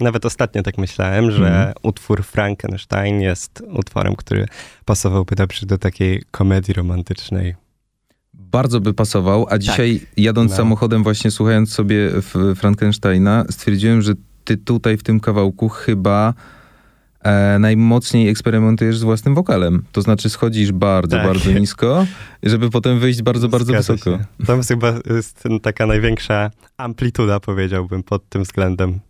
nawet 0.00 0.24
ostatnio 0.26 0.62
tak 0.62 0.78
myślałem, 0.78 1.30
że 1.30 1.46
Mhm. 1.46 1.72
utwór 1.82 2.22
Frankenstein 2.24 3.20
jest 3.20 3.62
utworem, 3.72 4.16
który 4.16 4.46
pasowałby 4.84 5.36
dobrze 5.36 5.66
do 5.66 5.78
takiej 5.78 6.22
komedii 6.30 6.74
romantycznej. 6.74 7.54
Bardzo 8.38 8.80
by 8.80 8.94
pasował, 8.94 9.46
a 9.50 9.58
dzisiaj 9.58 10.00
jadąc 10.16 10.50
No. 10.50 10.56
samochodem, 10.56 11.02
właśnie 11.02 11.30
słuchając 11.30 11.72
sobie 11.72 12.10
Frankensteina, 12.56 13.44
stwierdziłem, 13.50 14.02
że 14.02 14.12
ty 14.44 14.56
tutaj 14.56 14.96
w 14.96 15.02
tym 15.02 15.20
kawałku 15.20 15.68
chyba 15.68 16.34
e, 17.22 17.58
najmocniej 17.58 18.28
eksperymentujesz 18.28 18.98
z 18.98 19.02
własnym 19.02 19.34
wokalem. 19.34 19.82
To 19.92 20.02
znaczy 20.02 20.30
schodzisz 20.30 20.72
bardzo, 20.72 21.16
Tak. 21.16 21.26
bardzo 21.26 21.52
nisko, 21.52 22.06
żeby 22.42 22.70
potem 22.70 22.98
wyjść 22.98 23.22
bardzo, 23.22 23.48
bardzo 23.48 23.72
Zgadza 23.72 23.92
wysoko. 23.92 24.18
Się. 24.18 24.24
To 24.46 24.56
jest 24.56 24.68
chyba 24.68 24.92
jest 25.14 25.44
taka 25.62 25.86
największa 25.86 26.50
amplituda, 26.76 27.40
powiedziałbym, 27.40 28.02
pod 28.02 28.28
tym 28.28 28.42
względem. 28.42 29.00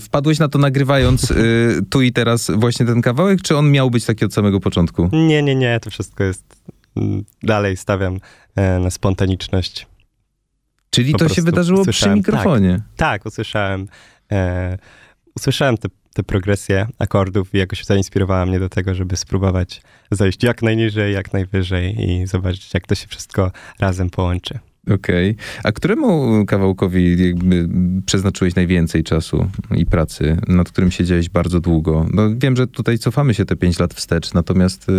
Wpadłeś 0.00 0.38
na 0.38 0.48
to 0.48 0.58
nagrywając 0.58 1.30
y, 1.30 1.80
tu 1.90 2.02
i 2.02 2.12
teraz 2.12 2.50
właśnie 2.54 2.86
ten 2.86 3.02
kawałek, 3.02 3.42
czy 3.42 3.56
on 3.56 3.70
miał 3.70 3.90
być 3.90 4.04
taki 4.04 4.24
od 4.24 4.34
samego 4.34 4.60
początku? 4.60 5.08
Nie, 5.12 5.42
nie, 5.42 5.54
nie, 5.54 5.80
to 5.80 5.90
wszystko 5.90 6.24
jest... 6.24 6.44
Dalej 7.42 7.76
stawiam 7.76 8.18
e, 8.56 8.78
na 8.78 8.90
spontaniczność. 8.90 9.86
Czyli 10.90 11.12
Po 11.12 11.18
to 11.18 11.28
się 11.28 11.42
wydarzyło 11.42 11.82
przy 11.82 11.92
słyszałem, 11.92 12.18
mikrofonie. 12.18 12.80
Tak, 12.96 13.26
usłyszałem, 13.26 13.88
e, 14.32 14.78
usłyszałem 15.36 15.78
te, 15.78 15.88
te 16.14 16.22
progresje 16.22 16.86
akordów 16.98 17.54
i 17.54 17.58
jakoś 17.58 17.84
zainspirowała 17.84 18.46
mnie 18.46 18.60
do 18.60 18.68
tego, 18.68 18.94
żeby 18.94 19.16
spróbować 19.16 19.82
zejść 20.10 20.42
jak 20.42 20.62
najniżej, 20.62 21.14
jak 21.14 21.32
najwyżej 21.32 22.10
i 22.10 22.26
zobaczyć, 22.26 22.74
jak 22.74 22.86
to 22.86 22.94
się 22.94 23.06
wszystko 23.06 23.50
razem 23.78 24.10
połączy. 24.10 24.58
Okej. 24.94 25.36
A 25.64 25.72
któremu 25.72 26.44
kawałkowi 26.46 27.26
jakby 27.26 27.68
przeznaczyłeś 28.06 28.54
najwięcej 28.54 29.04
czasu 29.04 29.46
i 29.76 29.86
pracy, 29.86 30.36
nad 30.48 30.70
którym 30.70 30.90
siedziałeś 30.90 31.28
bardzo 31.28 31.60
długo? 31.60 32.06
No, 32.12 32.22
wiem, 32.36 32.56
że 32.56 32.66
tutaj 32.66 32.98
cofamy 32.98 33.34
się 33.34 33.44
te 33.44 33.56
pięć 33.56 33.78
lat 33.78 33.94
wstecz, 33.94 34.34
natomiast 34.34 34.88
y, 34.88 34.92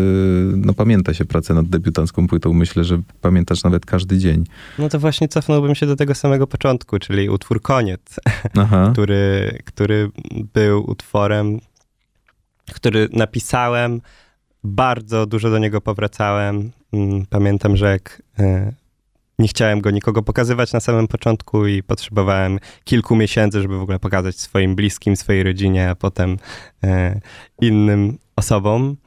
no, 0.56 0.74
pamięta 0.74 1.14
się 1.14 1.26
pracę 1.26 1.54
nad 1.54 1.66
debiutancką 1.66 2.28
płytą. 2.28 2.54
Myślę, 2.54 2.84
że 2.84 3.02
pamiętasz 3.22 3.64
nawet 3.64 3.86
każdy 3.86 4.18
dzień. 4.18 4.44
No 4.80 4.90
to 4.90 5.00
właśnie 5.00 5.28
cofnąłbym 5.28 5.76
się 5.76 5.86
do 5.86 5.96
tego 5.96 6.16
samego 6.16 6.48
początku, 6.48 7.00
czyli 7.00 7.30
utwór 7.30 7.62
Koniec, 7.62 8.20
który, 8.94 9.58
który 9.66 10.10
był 10.54 10.90
utworem, 10.90 11.60
który 12.74 13.10
napisałem, 13.14 14.02
bardzo 14.64 15.26
dużo 15.26 15.50
do 15.50 15.58
niego 15.58 15.82
powracałem. 15.82 16.72
Mm, 16.94 17.26
Pamiętam, 17.30 17.78
że 17.78 17.92
jak 17.92 18.22
e, 18.40 18.74
nie 19.40 19.48
chciałem 19.48 19.82
go 19.82 19.92
nikogo 19.92 20.24
pokazywać 20.24 20.74
na 20.74 20.80
samym 20.80 21.08
początku 21.08 21.68
i 21.68 21.84
potrzebowałem 21.84 22.60
kilku 22.84 23.16
miesięcy, 23.16 23.62
żeby 23.62 23.78
w 23.78 23.82
ogóle 23.82 24.00
pokazać 24.00 24.40
swoim 24.40 24.76
bliskim, 24.76 25.16
swojej 25.16 25.44
rodzinie, 25.44 25.90
a 25.90 25.96
potem 25.96 26.38
e, 26.84 27.20
innym 27.62 28.18
osobom. 28.36 28.98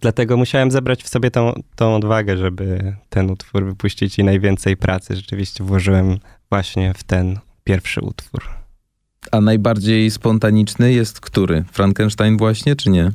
Dlatego 0.00 0.36
musiałem 0.36 0.70
zebrać 0.70 1.02
w 1.02 1.08
sobie 1.08 1.30
tą, 1.30 1.52
tą 1.76 1.94
odwagę, 1.94 2.36
żeby 2.36 2.96
ten 3.08 3.30
utwór 3.30 3.64
wypuścić 3.64 4.18
i 4.18 4.24
najwięcej 4.24 4.76
pracy 4.76 5.16
rzeczywiście 5.16 5.64
włożyłem 5.64 6.18
właśnie 6.50 6.94
w 6.94 7.04
ten 7.04 7.38
pierwszy 7.64 8.00
utwór. 8.00 8.48
A 9.30 9.40
najbardziej 9.40 10.10
spontaniczny 10.10 10.92
jest 10.92 11.20
który? 11.20 11.64
Frankenstein 11.72 12.36
właśnie, 12.36 12.76
czy 12.76 12.90
nie? 12.90 13.10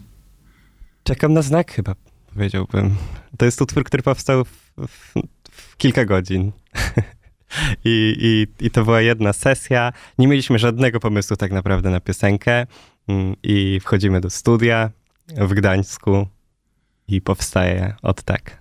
Czekam 1.03 1.33
na 1.33 1.41
znak 1.41 1.71
chyba, 1.71 1.95
powiedziałbym. 2.33 2.95
To 3.37 3.45
jest 3.45 3.61
utwór, 3.61 3.83
który 3.83 4.03
powstał 4.03 4.45
w, 4.45 4.87
w, 4.87 5.13
w 5.59 5.77
kilka 5.77 6.05
godzin. 6.05 6.51
I, 7.85 8.15
i, 8.19 8.65
I 8.65 8.71
to 8.71 8.83
była 8.83 9.01
jedna 9.01 9.33
sesja. 9.33 9.93
Nie 10.17 10.27
mieliśmy 10.27 10.59
żadnego 10.59 10.99
pomysłu 10.99 11.37
tak 11.37 11.51
naprawdę 11.51 11.89
na 11.89 11.99
piosenkę. 11.99 12.67
Mm, 13.07 13.35
I 13.43 13.79
wchodzimy 13.79 14.21
do 14.21 14.29
studia 14.29 14.89
w 15.37 15.53
Gdańsku 15.53 16.27
i 17.07 17.21
powstaje 17.21 17.93
od 18.01 18.23
tak. 18.23 18.59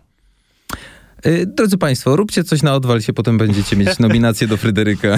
Y, 1.26 1.46
Drodzy 1.46 1.78
Państwo, 1.78 2.16
róbcie 2.16 2.44
coś 2.44 2.62
na 2.62 2.74
odwal 2.74 3.00
się, 3.00 3.12
potem 3.12 3.38
będziecie 3.38 3.76
mieć 3.76 3.98
nominację 4.08 4.46
do 4.48 4.56
Fryderyka. 4.56 5.16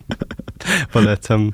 Polecam. 0.92 1.52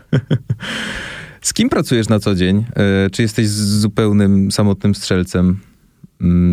Z 1.40 1.52
kim 1.52 1.69
pracujesz 1.69 2.09
na 2.09 2.21
co 2.21 2.35
dzień? 2.35 2.64
Y, 3.07 3.11
Czy 3.11 3.23
jesteś 3.23 3.49
zupełnym 3.49 4.52
samotnym 4.52 4.95
strzelcem, 4.95 5.61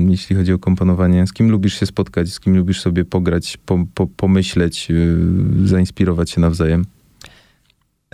jeśli 0.08 0.36
chodzi 0.36 0.53
o 0.53 0.60
komponowanie? 0.60 1.27
Z 1.27 1.34
kim 1.34 1.51
lubisz 1.51 1.79
się 1.79 1.86
spotkać? 1.86 2.29
Z 2.29 2.39
kim 2.39 2.58
lubisz 2.58 2.82
sobie 2.82 3.05
pograć, 3.05 3.58
po, 3.58 3.86
po, 3.93 4.08
pomyśleć, 4.08 4.91
y, 4.91 5.17
zainspirować 5.65 6.32
się 6.32 6.41
nawzajem? 6.41 6.86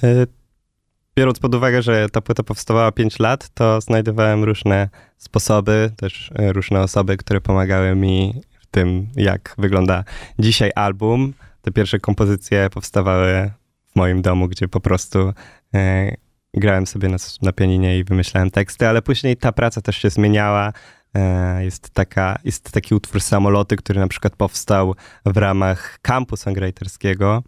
Y, 0.03 0.27
Biorąc 1.19 1.39
pod 1.39 1.55
uwagę, 1.55 1.81
że 1.81 2.09
ta 2.09 2.21
płyta 2.21 2.43
powstawała 2.43 2.91
5 2.91 3.19
lat, 3.19 3.49
to 3.49 3.81
znajdowałem 3.81 4.43
różne 4.43 4.89
sposoby, 5.17 5.91
też 5.97 6.31
y, 6.31 6.53
różne 6.53 6.81
osoby, 6.81 7.17
które 7.17 7.41
pomagały 7.41 7.95
mi 7.95 8.41
w 8.59 8.65
tym, 8.65 9.07
jak 9.15 9.55
wygląda 9.57 10.03
dzisiaj 10.39 10.71
album. 10.75 11.33
Te 11.61 11.71
pierwsze 11.71 11.99
kompozycje 11.99 12.69
powstawały 12.73 13.51
w 13.91 13.95
moim 13.95 14.21
domu, 14.21 14.47
gdzie 14.47 14.67
po 14.67 14.79
prostu 14.79 15.19
y, 15.29 16.17
grałem 16.53 16.87
sobie 16.87 17.09
na, 17.09 17.17
na 17.41 17.51
pianinie 17.51 17.99
i 17.99 18.03
wymyślałem 18.03 18.51
teksty, 18.51 18.87
ale 18.87 19.01
później 19.01 19.37
ta 19.37 19.51
praca 19.51 19.81
też 19.81 19.97
się 19.97 20.09
zmieniała. 20.09 20.73
E, 21.15 21.63
Jest, 21.63 21.89
taka, 21.89 22.39
jest 22.43 22.71
taki 22.71 22.95
utwór 22.95 23.21
Samoloty, 23.21 23.75
który 23.75 23.99
na 23.99 24.07
przykład 24.07 24.35
powstał 24.35 24.95
w 25.25 25.37
ramach 25.37 25.99
kampu 26.01 26.37
songwriterskiego, 26.37 27.43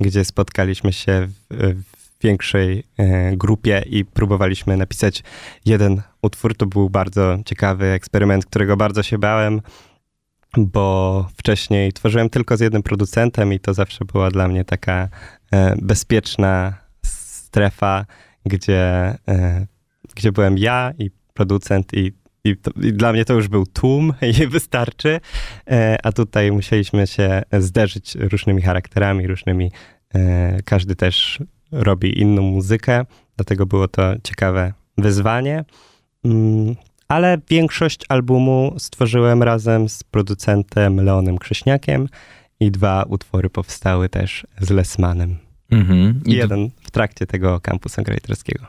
gdzie 0.00 0.24
spotkaliśmy 0.24 0.92
się 0.92 1.26
w, 1.26 1.34
w 1.50 2.22
większej 2.22 2.84
e, 2.98 3.36
grupie 3.36 3.82
i 3.86 4.04
próbowaliśmy 4.04 4.76
napisać 4.76 5.22
jeden 5.64 6.02
utwór. 6.22 6.56
To 6.56 6.66
był 6.66 6.90
bardzo 6.90 7.38
ciekawy 7.44 7.86
eksperyment, 7.86 8.46
którego 8.46 8.76
bardzo 8.76 9.02
się 9.02 9.18
bałem, 9.18 9.60
bo 10.56 11.28
wcześniej 11.36 11.92
tworzyłem 11.92 12.30
tylko 12.30 12.56
z 12.56 12.60
jednym 12.60 12.82
producentem 12.82 13.52
i 13.52 13.60
to 13.60 13.74
zawsze 13.74 14.04
była 14.04 14.30
dla 14.30 14.48
mnie 14.48 14.64
taka 14.64 15.08
e, 15.52 15.76
bezpieczna 15.82 16.74
strefa, 17.04 18.06
gdzie, 18.46 19.14
gdzie 20.14 20.32
byłem 20.32 20.58
ja 20.58 20.92
i 20.98 21.10
producent 21.34 21.94
i 21.94 22.12
i, 22.44 22.56
to, 22.56 22.70
I 22.82 22.92
dla 22.92 23.12
mnie 23.12 23.24
to 23.24 23.34
już 23.34 23.48
był 23.48 23.66
tłum 23.66 24.12
i 24.40 24.46
wystarczy. 24.46 25.20
E, 25.70 25.98
a 26.02 26.12
tutaj 26.12 26.52
musieliśmy 26.52 27.06
się 27.06 27.42
zderzyć 27.52 28.14
różnymi 28.14 28.62
charakterami, 28.62 29.26
różnymi. 29.26 29.70
E, 30.14 30.62
każdy 30.64 30.96
też 30.96 31.38
robi 31.72 32.20
inną 32.20 32.42
muzykę, 32.42 33.04
dlatego 33.36 33.66
było 33.66 33.88
to 33.88 34.02
ciekawe 34.24 34.72
wyzwanie. 34.98 35.64
Mm, 36.24 36.76
ale 37.08 37.38
większość 37.48 38.04
albumu 38.08 38.74
stworzyłem 38.78 39.42
razem 39.42 39.88
z 39.88 40.04
producentem 40.04 40.96
Leonem 40.96 41.38
Krześniakiem 41.38 42.08
i 42.60 42.70
dwa 42.70 43.02
utwory 43.02 43.50
powstały 43.50 44.08
też 44.08 44.46
z 44.60 44.70
Lesmanem. 44.70 45.36
Mhm. 45.72 46.20
I 46.26 46.32
jeden 46.34 46.70
w 46.82 46.90
trakcie 46.90 47.26
tego 47.26 47.60
kampu 47.60 47.88
songwriterskiego. 47.88 48.66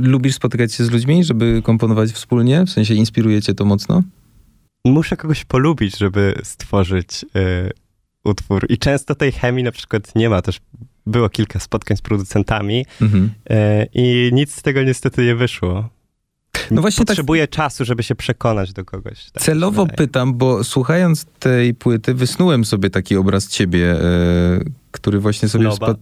Lubisz 0.00 0.34
spotykać 0.34 0.74
się 0.74 0.84
z 0.84 0.90
ludźmi, 0.90 1.24
żeby 1.24 1.62
komponować 1.64 2.10
wspólnie? 2.10 2.64
W 2.66 2.70
sensie 2.70 2.94
inspirujecie 2.94 3.54
to 3.54 3.64
mocno? 3.64 4.02
muszę 4.84 5.16
kogoś 5.16 5.44
polubić, 5.44 5.98
żeby 5.98 6.34
stworzyć 6.42 7.24
y, 7.24 7.70
utwór. 8.24 8.66
I 8.68 8.78
często 8.78 9.14
tej 9.14 9.32
chemii 9.32 9.64
na 9.64 9.72
przykład 9.72 10.14
nie 10.14 10.28
ma. 10.30 10.42
Też 10.42 10.60
było 11.06 11.28
kilka 11.28 11.58
spotkań 11.60 11.96
z 11.96 12.00
producentami 12.02 12.86
Mhm. 13.02 13.30
y, 13.50 13.86
i 13.94 14.30
nic 14.32 14.54
z 14.54 14.62
tego 14.62 14.82
niestety 14.82 15.24
nie 15.24 15.34
wyszło. 15.34 15.88
No 16.70 16.80
właśnie 16.80 17.04
tak- 17.04 17.06
Potrzebuję 17.06 17.48
czasu, 17.48 17.84
żeby 17.84 18.02
się 18.02 18.14
przekonać 18.14 18.72
do 18.72 18.84
kogoś. 18.84 19.30
Tak 19.30 19.42
Celowo 19.42 19.86
pytam, 19.86 20.34
bo 20.34 20.64
słuchając 20.64 21.24
tej 21.24 21.74
płyty, 21.74 22.14
wysnułem 22.14 22.64
sobie 22.64 22.90
taki 22.90 23.16
obraz 23.16 23.48
ciebie, 23.48 23.92
e, 23.92 24.60
który 24.90 25.20
właśnie 25.20 25.48
sobie... 25.48 25.64
Loba? 25.64 25.94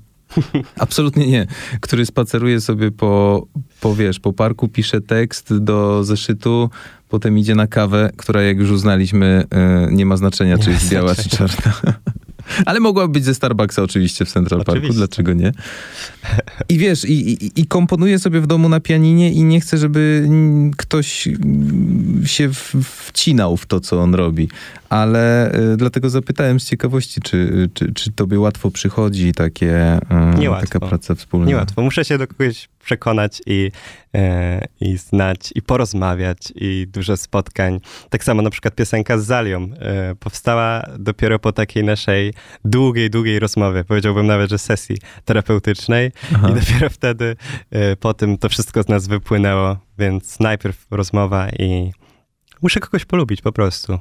Absolutnie 0.79 1.27
nie. 1.27 1.47
Który 1.81 2.07
spaceruje 2.07 2.61
sobie 2.61 2.91
po, 2.91 3.47
po, 3.81 3.95
wiesz, 3.95 4.21
po 4.21 4.33
parku, 4.33 4.69
pisze 4.69 5.01
tekst 5.01 5.57
do 5.57 6.05
zeszytu, 6.05 6.71
potem 7.09 7.39
idzie 7.39 7.55
na 7.55 7.67
kawę, 7.67 8.11
która 8.17 8.43
jak 8.43 8.59
już 8.59 8.71
uznaliśmy, 8.71 9.45
e, 9.51 9.89
nie 9.93 10.07
ma 10.07 10.17
znaczenia, 10.17 10.59
czy 10.59 10.65
Nie 10.65 10.73
ma 10.73 10.81
jest 10.81 10.93
biała, 10.93 11.15
czy 11.15 11.29
czarna. 11.29 11.73
Ale 12.67 12.81
mogła 12.81 13.09
być 13.09 13.25
ze 13.25 13.35
Starbucksa 13.35 13.83
oczywiście 13.83 14.25
w 14.25 14.33
Central 14.33 14.59
Parku, 14.59 14.73
Oczywiście. 14.73 14.97
dlaczego 14.99 15.33
nie? 15.33 15.53
I 16.69 16.79
wiesz, 16.79 17.05
i, 17.05 17.45
i, 17.47 17.61
i 17.61 17.67
komponuję 17.67 18.19
sobie 18.19 18.41
w 18.41 18.47
domu 18.47 18.69
na 18.69 18.81
pianinie 18.81 19.33
i 19.33 19.45
nie 19.45 19.61
chcę, 19.61 19.79
żeby 19.79 20.29
ktoś 20.77 21.29
się 22.25 22.51
wcinał 22.83 23.57
w 23.57 23.67
to, 23.67 23.81
co 23.81 24.01
on 24.01 24.15
robi. 24.15 24.49
Ale 24.89 25.55
y, 25.73 25.77
dlatego 25.77 26.11
zapytałem 26.11 26.61
z 26.61 26.65
ciekawości, 26.65 27.21
czy, 27.21 27.69
czy, 27.75 27.93
czy 27.93 28.13
tobie 28.13 28.41
łatwo 28.41 28.71
przychodzi 28.71 29.33
takie, 29.33 29.99
y, 30.35 30.39
Niełatwo. 30.39 30.67
taka 30.67 30.87
praca 30.89 31.15
wspólna? 31.15 31.47
Niełatwo. 31.47 31.83
Muszę 31.83 32.05
się 32.05 32.19
do 32.19 32.27
kogoś 32.27 32.69
przekonać 32.87 33.43
i, 33.47 33.71
e, 34.15 34.65
i 34.81 34.97
znać, 34.97 35.53
i 35.55 35.63
porozmawiać, 35.63 36.53
i 36.55 36.87
dużo 36.89 37.17
spotkań. 37.17 37.81
Tak 38.11 38.25
samo 38.25 38.43
na 38.43 38.51
przykład 38.51 38.75
piosenka 38.75 39.19
z 39.19 39.25
Zalią 39.25 39.69
e, 39.79 40.15
powstała 40.15 40.83
dopiero 40.99 41.39
po 41.39 41.53
takiej 41.53 41.85
naszej 41.85 42.35
długiej, 42.65 43.11
długiej 43.11 43.39
rozmowie. 43.39 43.85
Powiedziałbym 43.85 44.27
nawet, 44.27 44.51
że 44.51 44.59
sesji 44.59 44.97
terapeutycznej. 45.25 46.13
Aha. 46.35 46.49
I 46.51 46.55
dopiero 46.55 46.91
wtedy 46.91 47.37
e, 47.71 47.97
po 47.97 48.15
tym 48.15 48.39
to 48.39 48.49
wszystko 48.49 48.83
z 48.83 48.89
nas 48.89 49.07
wypłynęło. 49.07 49.77
Więc 49.99 50.41
najpierw 50.41 50.87
rozmowa 50.91 51.49
i 51.49 51.93
muszę 52.63 52.81
kogoś 52.81 53.05
polubić 53.05 53.43
po 53.43 53.53
prostu. 53.53 53.99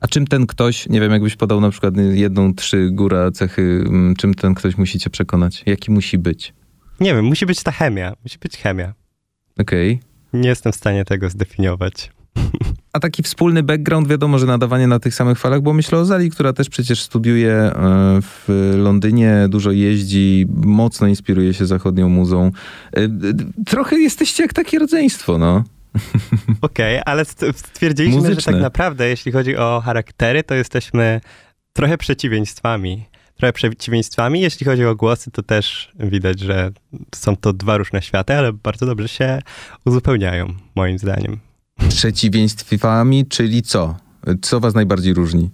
A 0.00 0.08
czym 0.08 0.26
ten 0.26 0.46
ktoś, 0.46 0.88
nie 0.88 1.00
wiem, 1.00 1.12
jakbyś 1.12 1.36
podał 1.36 1.60
na 1.60 1.70
przykład 1.70 1.94
jedną, 2.12 2.54
trzy 2.54 2.88
góra 2.92 3.30
cechy, 3.30 3.62
mm, 3.86 4.16
czym 4.16 4.34
ten 4.34 4.54
ktoś 4.54 4.76
musi 4.76 4.98
cię 4.98 5.10
przekonać? 5.10 5.62
Jaki 5.66 5.90
musi 5.90 6.18
być? 6.18 6.52
Nie 7.00 7.14
wiem, 7.14 7.24
musi 7.24 7.46
być 7.46 7.62
ta 7.62 7.72
chemia. 7.72 8.12
Musi 8.22 8.38
być 8.38 8.56
chemia. 8.56 8.94
Okej. 9.60 10.00
Nie 10.32 10.48
jestem 10.48 10.72
w 10.72 10.76
stanie 10.76 11.04
tego 11.04 11.28
zdefiniować. 11.30 12.10
A 12.92 13.00
taki 13.00 13.22
wspólny 13.22 13.62
background, 13.62 14.08
wiadomo, 14.08 14.38
że 14.38 14.46
nadawanie 14.46 14.86
na 14.86 14.98
tych 14.98 15.14
samych 15.14 15.38
falach, 15.38 15.60
bo 15.60 15.72
myślę 15.72 15.98
o 15.98 16.04
Zali, 16.04 16.30
która 16.30 16.52
też 16.52 16.68
przecież 16.68 17.02
studiuje 17.02 17.52
e, 17.52 17.72
w 18.22 18.74
Londynie, 18.76 19.46
dużo 19.48 19.70
jeździ, 19.70 20.46
mocno 20.64 21.06
inspiruje 21.06 21.54
się 21.54 21.66
zachodnią 21.66 22.08
muzą. 22.08 22.50
E, 22.96 23.00
Trochę 23.66 23.96
jesteście 23.98 24.42
jak 24.42 24.52
takie 24.52 24.78
rodzeństwo, 24.78 25.38
no. 25.38 25.64
Okej, 26.60 27.00
ale 27.06 27.24
st- 27.24 27.44
stwierdziliśmy, 27.56 28.20
że 28.22 28.28
Muzyczne. 28.28 28.52
tak 28.52 28.62
naprawdę, 28.62 29.08
jeśli 29.08 29.32
chodzi 29.32 29.56
o 29.56 29.82
charaktery, 29.84 30.42
to 30.42 30.54
jesteśmy 30.54 31.20
trochę 31.72 31.98
przeciwieństwami. 31.98 33.04
Trochę 33.40 33.52
przeciwieństwami. 33.52 34.40
Jeśli 34.40 34.66
chodzi 34.66 34.84
o 34.84 34.96
głosy, 34.96 35.30
to 35.30 35.42
też 35.42 35.92
widać, 35.98 36.40
że 36.40 36.70
są 37.14 37.36
to 37.36 37.52
dwa 37.52 37.76
różne 37.76 38.02
światy, 38.02 38.34
ale 38.34 38.52
bardzo 38.52 38.86
dobrze 38.86 39.08
się 39.08 39.42
uzupełniają, 39.84 40.54
moim 40.74 40.98
zdaniem. 40.98 41.40
Przeciwieństwami, 41.88 43.26
czyli 43.26 43.62
co? 43.62 43.96
Co 44.42 44.60
was 44.60 44.74
najbardziej 44.74 45.14
różni? 45.14 45.50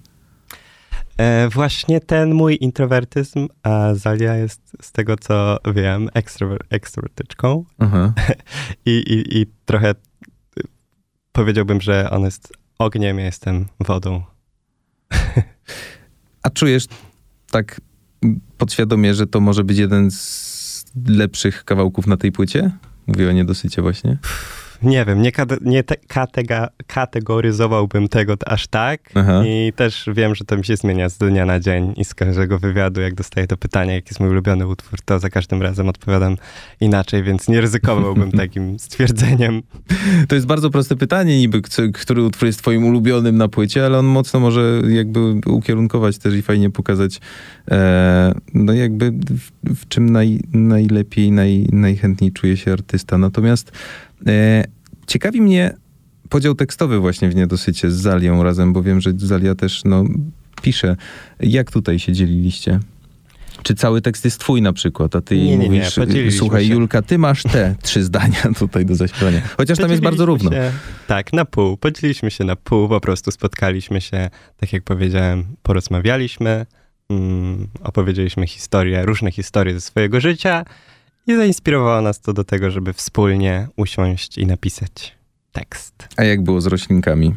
E, 1.17 1.49
właśnie 1.49 2.01
ten 2.01 2.35
mój 2.35 2.59
introwertyzm, 2.61 3.49
a 3.63 3.95
Zalia 3.95 4.35
jest, 4.35 4.61
z 4.83 4.93
tego 4.93 5.17
co 5.17 5.59
wiem, 5.75 6.09
ekstro, 6.15 6.57
ekstrowertyczką 6.71 7.65
Aha. 7.79 8.13
i, 8.87 8.91
i, 8.91 9.39
i 9.41 9.47
trochę 9.65 9.91
y, 9.91 10.63
powiedziałbym, 11.33 11.81
że 11.81 12.11
on 12.11 12.23
jest 12.23 12.53
ogniem, 12.79 13.19
ja 13.19 13.25
jestem 13.25 13.67
wodą. 13.81 14.23
A 16.43 16.51
czujesz 16.51 16.87
tak 17.57 17.81
podświadomie, 18.59 19.15
że 19.15 19.27
to 19.27 19.41
może 19.41 19.65
być 19.65 19.79
jeden 19.79 20.11
z 20.11 20.85
lepszych 21.09 21.65
kawałków 21.65 22.07
na 22.07 22.17
tej 22.17 22.33
płycie? 22.33 22.71
Mówię 23.07 23.29
o 23.29 23.33
niedosycie 23.33 23.83
właśnie. 23.83 24.19
Nie 24.83 25.05
wiem, 25.05 25.23
nie, 25.23 25.33
kate, 25.33 25.57
nie 25.61 25.85
te, 25.85 25.97
katega, 26.09 26.69
kategoryzowałbym 26.87 28.09
tego 28.09 28.35
aż 28.47 28.67
tak. 28.67 29.01
Aha. 29.15 29.43
I 29.47 29.73
też 29.77 30.09
wiem, 30.13 30.35
że 30.35 30.45
to 30.45 30.57
mi 30.57 30.65
się 30.65 30.77
zmienia 30.77 31.09
z 31.09 31.19
dnia 31.19 31.47
na 31.47 31.61
dzień 31.61 31.95
i 31.97 32.05
z 32.05 32.15
każdego 32.15 32.59
wywiadu, 32.59 33.01
jak 33.01 33.15
dostaję 33.15 33.47
to 33.47 33.57
pytanie, 33.57 33.95
jaki 33.95 34.09
jest 34.09 34.21
mój 34.21 34.29
ulubiony 34.29 34.67
utwór, 34.67 35.01
to 35.05 35.19
za 35.19 35.31
każdym 35.31 35.63
razem 35.63 35.89
odpowiadam 35.89 36.37
inaczej, 36.81 37.23
więc 37.23 37.49
nie 37.49 37.61
ryzykowałbym 37.61 38.33
takim 38.43 38.79
stwierdzeniem. 38.79 39.63
To 40.29 40.35
jest 40.35 40.47
bardzo 40.47 40.71
proste 40.71 40.97
pytanie 40.97 41.39
niby, 41.39 41.63
który 41.95 42.23
utwór 42.23 42.47
jest 42.47 42.59
twoim 42.59 42.85
ulubionym 42.85 43.37
na 43.37 43.49
płycie, 43.49 43.87
ale 43.87 43.99
on 43.99 44.07
mocno 44.07 44.41
może 44.41 44.83
jakby 44.89 45.21
ukierunkować 45.47 46.19
też 46.19 46.35
i 46.35 46.43
fajnie 46.43 46.71
pokazać 46.71 47.21
e, 47.71 48.35
no 48.55 48.73
jakby 48.73 49.11
w, 49.11 49.75
w 49.75 49.89
czym 49.89 50.11
naj, 50.11 50.41
najlepiej, 50.53 51.33
naj, 51.33 51.67
najchętniej 51.73 52.33
czuje 52.33 52.57
się 52.57 52.73
artysta. 52.73 53.19
Natomiast 53.19 53.73
ciekawi 55.07 55.41
mnie 55.41 55.75
podział 56.29 56.55
tekstowy 56.55 56.99
właśnie 56.99 57.29
w 57.29 57.35
Niedosycie 57.35 57.91
z 57.91 57.95
Zalią 57.95 58.43
razem, 58.43 58.73
bo 58.73 58.83
wiem, 58.83 59.01
że 59.01 59.13
Zalia 59.17 59.55
też 59.55 59.85
no, 59.85 60.05
pisze. 60.63 60.97
Jak 61.41 61.71
tutaj 61.71 61.99
się 61.99 62.13
dzieliliście? 62.13 62.81
Czy 63.63 63.75
cały 63.75 64.01
tekst 64.01 64.25
jest 64.25 64.41
twój 64.41 64.63
na 64.63 64.73
przykład, 64.73 65.17
a 65.17 65.21
ty 65.21 65.37
Nie, 65.37 65.45
nie, 65.45 65.69
nie, 65.69 65.79
mówisz, 65.79 65.95
podzieliliśmy 65.95 66.39
słuchaj 66.39 66.67
się. 66.67 66.73
Julka, 66.73 67.03
ty 67.03 67.19
masz 67.19 67.43
te 67.43 67.75
trzy 67.83 68.05
zdania 68.05 68.43
tutaj 68.59 68.87
do 68.87 68.95
zaśpiewania. 68.95 69.41
Chociaż 69.57 69.79
tam 69.79 69.91
jest 69.91 70.03
bardzo 70.03 70.27
równo. 70.27 70.51
Się, 70.51 70.73
tak, 71.07 71.33
na 71.33 71.45
pół. 71.45 71.77
Podzieliliśmy 71.77 72.31
się 72.31 72.45
na 72.45 72.57
pół, 72.57 72.89
po 72.89 73.01
prostu 73.01 73.31
spotkaliśmy 73.31 74.01
się, 74.01 74.31
tak 74.57 74.73
jak 74.73 74.83
powiedziałem, 74.83 75.45
porozmawialiśmy, 75.63 76.67
mm, 77.11 77.69
opowiedzieliśmy 77.81 78.47
historie, 78.47 79.05
różne 79.05 79.33
historie 79.33 79.75
ze 79.75 79.81
swojego 79.81 80.21
życia 80.21 80.65
i 81.27 81.37
zainspirowało 81.37 82.01
nas 82.01 82.21
to 82.21 82.33
do 82.33 82.45
tego, 82.45 82.71
żeby 82.71 82.93
wspólnie 82.93 83.69
usiąść 83.77 84.39
i 84.39 84.47
napisać 84.47 85.17
tekst. 85.53 86.09
A 86.17 86.25
jak 86.25 86.43
było 86.43 86.61
z 86.61 86.67
roślinkami? 86.67 87.35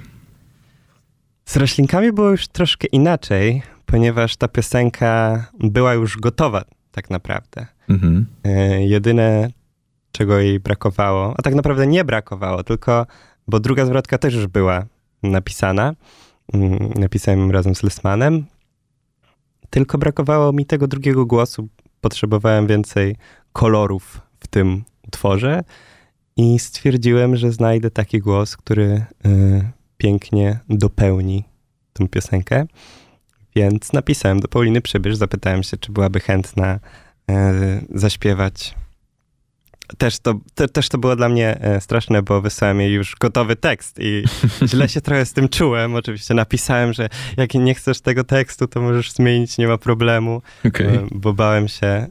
Z 1.45 1.57
roślinkami 1.57 2.11
było 2.11 2.29
już 2.29 2.47
troszkę 2.47 2.87
inaczej, 2.87 3.61
ponieważ 3.85 4.37
ta 4.37 4.47
piosenka 4.47 5.45
była 5.59 5.93
już 5.93 6.17
gotowa 6.17 6.63
tak 6.91 7.09
naprawdę. 7.09 7.65
Mhm. 7.89 8.25
E, 8.43 8.85
jedyne, 8.85 9.49
czego 10.11 10.39
jej 10.39 10.59
brakowało, 10.59 11.33
a 11.37 11.41
tak 11.41 11.55
naprawdę 11.55 11.87
nie 11.87 12.03
brakowało, 12.03 12.63
tylko, 12.63 13.05
bo 13.47 13.59
druga 13.59 13.85
zwrotka 13.85 14.17
też 14.17 14.33
już 14.33 14.47
była 14.47 14.85
napisana. 15.23 15.93
Mm, 16.53 16.93
Napisałem 16.95 17.39
ją 17.39 17.51
razem 17.51 17.75
z 17.75 17.83
Lesmanem. 17.83 18.45
Tylko 19.69 19.97
brakowało 19.97 20.53
mi 20.53 20.65
tego 20.65 20.87
drugiego 20.87 21.25
głosu. 21.25 21.67
Potrzebowałem 22.01 22.67
więcej 22.67 23.15
kolorów 23.53 24.21
w 24.39 24.47
tym 24.47 24.83
utworze 25.07 25.63
i 26.37 26.59
stwierdziłem, 26.59 27.35
że 27.35 27.51
znajdę 27.51 27.91
taki 27.91 28.19
głos, 28.19 28.57
który 28.57 29.05
y, 29.25 29.71
pięknie 29.97 30.59
dopełni 30.69 31.43
tą 31.93 32.07
piosenkę. 32.07 32.65
Więc 33.55 33.93
napisałem 33.93 34.39
do 34.39 34.47
Pauliny 34.47 34.81
Przybysz, 34.81 35.15
zapytałem 35.15 35.63
się, 35.63 35.77
czy 35.77 35.91
byłaby 35.91 36.19
chętna 36.19 36.79
e, 37.29 37.81
zaśpiewać. 37.95 38.75
Też 39.97 40.19
to, 40.19 40.33
te, 40.55 40.67
też 40.67 40.89
to 40.89 40.97
było 40.97 41.15
dla 41.15 41.29
mnie 41.29 41.61
e, 41.61 41.81
straszne, 41.81 42.21
bo 42.23 42.41
wysłałem 42.41 42.81
jej 42.81 42.93
już 42.93 43.15
gotowy 43.19 43.55
tekst 43.55 43.97
i 44.01 44.23
źle 44.69 44.89
się 44.89 45.01
trochę 45.01 45.25
z 45.25 45.33
tym 45.33 45.49
czułem. 45.49 45.95
Oczywiście 45.95 46.33
napisałem, 46.33 46.93
że 46.93 47.09
jak 47.37 47.53
nie 47.53 47.75
chcesz 47.75 48.01
tego 48.01 48.23
tekstu, 48.23 48.67
to 48.67 48.81
możesz 48.81 49.11
zmienić, 49.11 49.57
nie 49.57 49.67
ma 49.67 49.77
problemu, 49.77 50.41
Okej. 50.67 50.87
e, 50.95 51.07
bo 51.11 51.33
bałem 51.33 51.67
się. 51.67 51.87
e, 51.87 52.07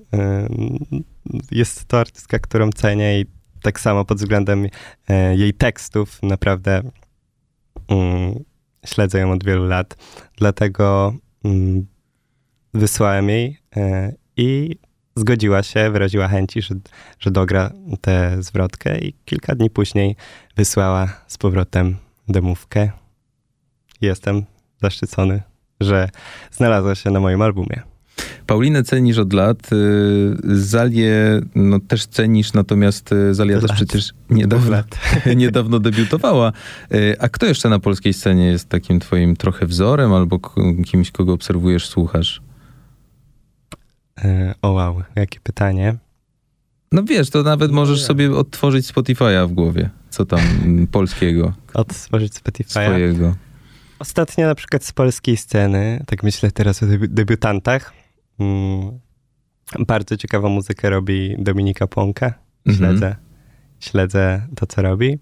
Jest 1.50 1.84
to 1.84 2.00
artystka, 2.00 2.38
którą 2.38 2.70
cenię 2.70 3.20
i 3.20 3.26
tak 3.62 3.80
samo 3.80 4.04
pod 4.04 4.18
względem 4.18 4.66
jej 5.36 5.54
tekstów 5.54 6.18
naprawdę 6.22 6.82
mm, 7.88 8.34
śledzę 8.86 9.18
ją 9.18 9.32
od 9.32 9.44
wielu 9.44 9.64
lat. 9.66 9.96
Dlatego 10.36 11.14
mm, 11.44 11.86
wysłałem 12.74 13.28
jej 13.28 13.58
i 14.36 14.76
zgodziła 15.18 15.62
się, 15.62 15.90
wyraziła 15.90 16.28
chęci, 16.28 16.62
że, 16.62 16.74
że 17.20 17.30
dogra 17.30 17.70
tę 18.00 18.36
zwrotkę 18.42 18.98
i 18.98 19.14
kilka 19.24 19.54
dni 19.54 19.70
później 19.70 20.16
wysłała 20.56 21.08
z 21.26 21.38
powrotem 21.38 21.96
demówkę. 22.28 22.90
Jestem 24.00 24.44
zaszczycony, 24.82 25.42
że 25.80 26.08
znalazła 26.50 26.94
się 26.94 27.10
na 27.10 27.20
moim 27.20 27.42
albumie. 27.42 27.82
Paulinę 28.46 28.82
cenisz 28.82 29.18
od 29.18 29.32
lat, 29.32 29.72
y, 29.72 30.36
Zalię 30.44 31.40
no, 31.54 31.80
też 31.80 32.06
cenisz, 32.06 32.52
natomiast 32.52 33.12
y, 33.12 33.34
Zalia 33.34 33.60
też 33.60 33.72
przecież 33.72 34.10
niedawno, 34.30 34.76
niedawno 35.36 35.78
debiutowała. 35.78 36.52
Y, 36.94 37.16
A 37.18 37.28
kto 37.28 37.46
jeszcze 37.46 37.68
na 37.68 37.78
polskiej 37.78 38.12
scenie 38.14 38.46
jest 38.46 38.68
takim 38.68 39.00
twoim 39.00 39.36
trochę 39.36 39.66
wzorem 39.66 40.12
albo 40.12 40.40
kimś, 40.86 41.10
kogo 41.10 41.32
obserwujesz, 41.32 41.86
słuchasz? 41.86 42.40
E, 44.24 44.54
O 44.62 44.72
wow, 44.72 45.02
jakie 45.16 45.40
pytanie. 45.40 45.94
No 46.92 47.02
wiesz, 47.02 47.30
to 47.30 47.42
nawet 47.42 47.72
możesz 47.72 48.04
sobie 48.04 48.32
odtworzyć 48.36 48.86
Spotify'a 48.86 49.48
w 49.48 49.52
głowie. 49.52 49.90
Co 50.10 50.24
tam 50.26 50.40
mm, 50.40 50.86
polskiego, 50.86 51.52
Odtworzyć 51.74 52.32
Spotify'a. 52.32 52.70
swojego. 52.70 53.34
Ostatnio 53.98 54.46
na 54.46 54.54
przykład 54.54 54.84
z 54.84 54.92
polskiej 54.92 55.36
sceny, 55.36 56.04
tak 56.06 56.22
myślę 56.22 56.50
teraz 56.50 56.82
o 56.82 56.86
debi- 56.86 57.08
debiutantach, 57.08 57.92
mm, 58.40 58.98
bardzo 59.86 60.16
ciekawą 60.16 60.48
muzykę 60.48 60.90
robi 60.90 61.34
Dominika 61.38 61.86
Płonka. 61.86 62.26
Mhm. 62.66 62.76
Śledzę, 62.76 63.16
śledzę 63.80 64.46
to, 64.56 64.66
co 64.66 64.82
robi. 64.82 65.18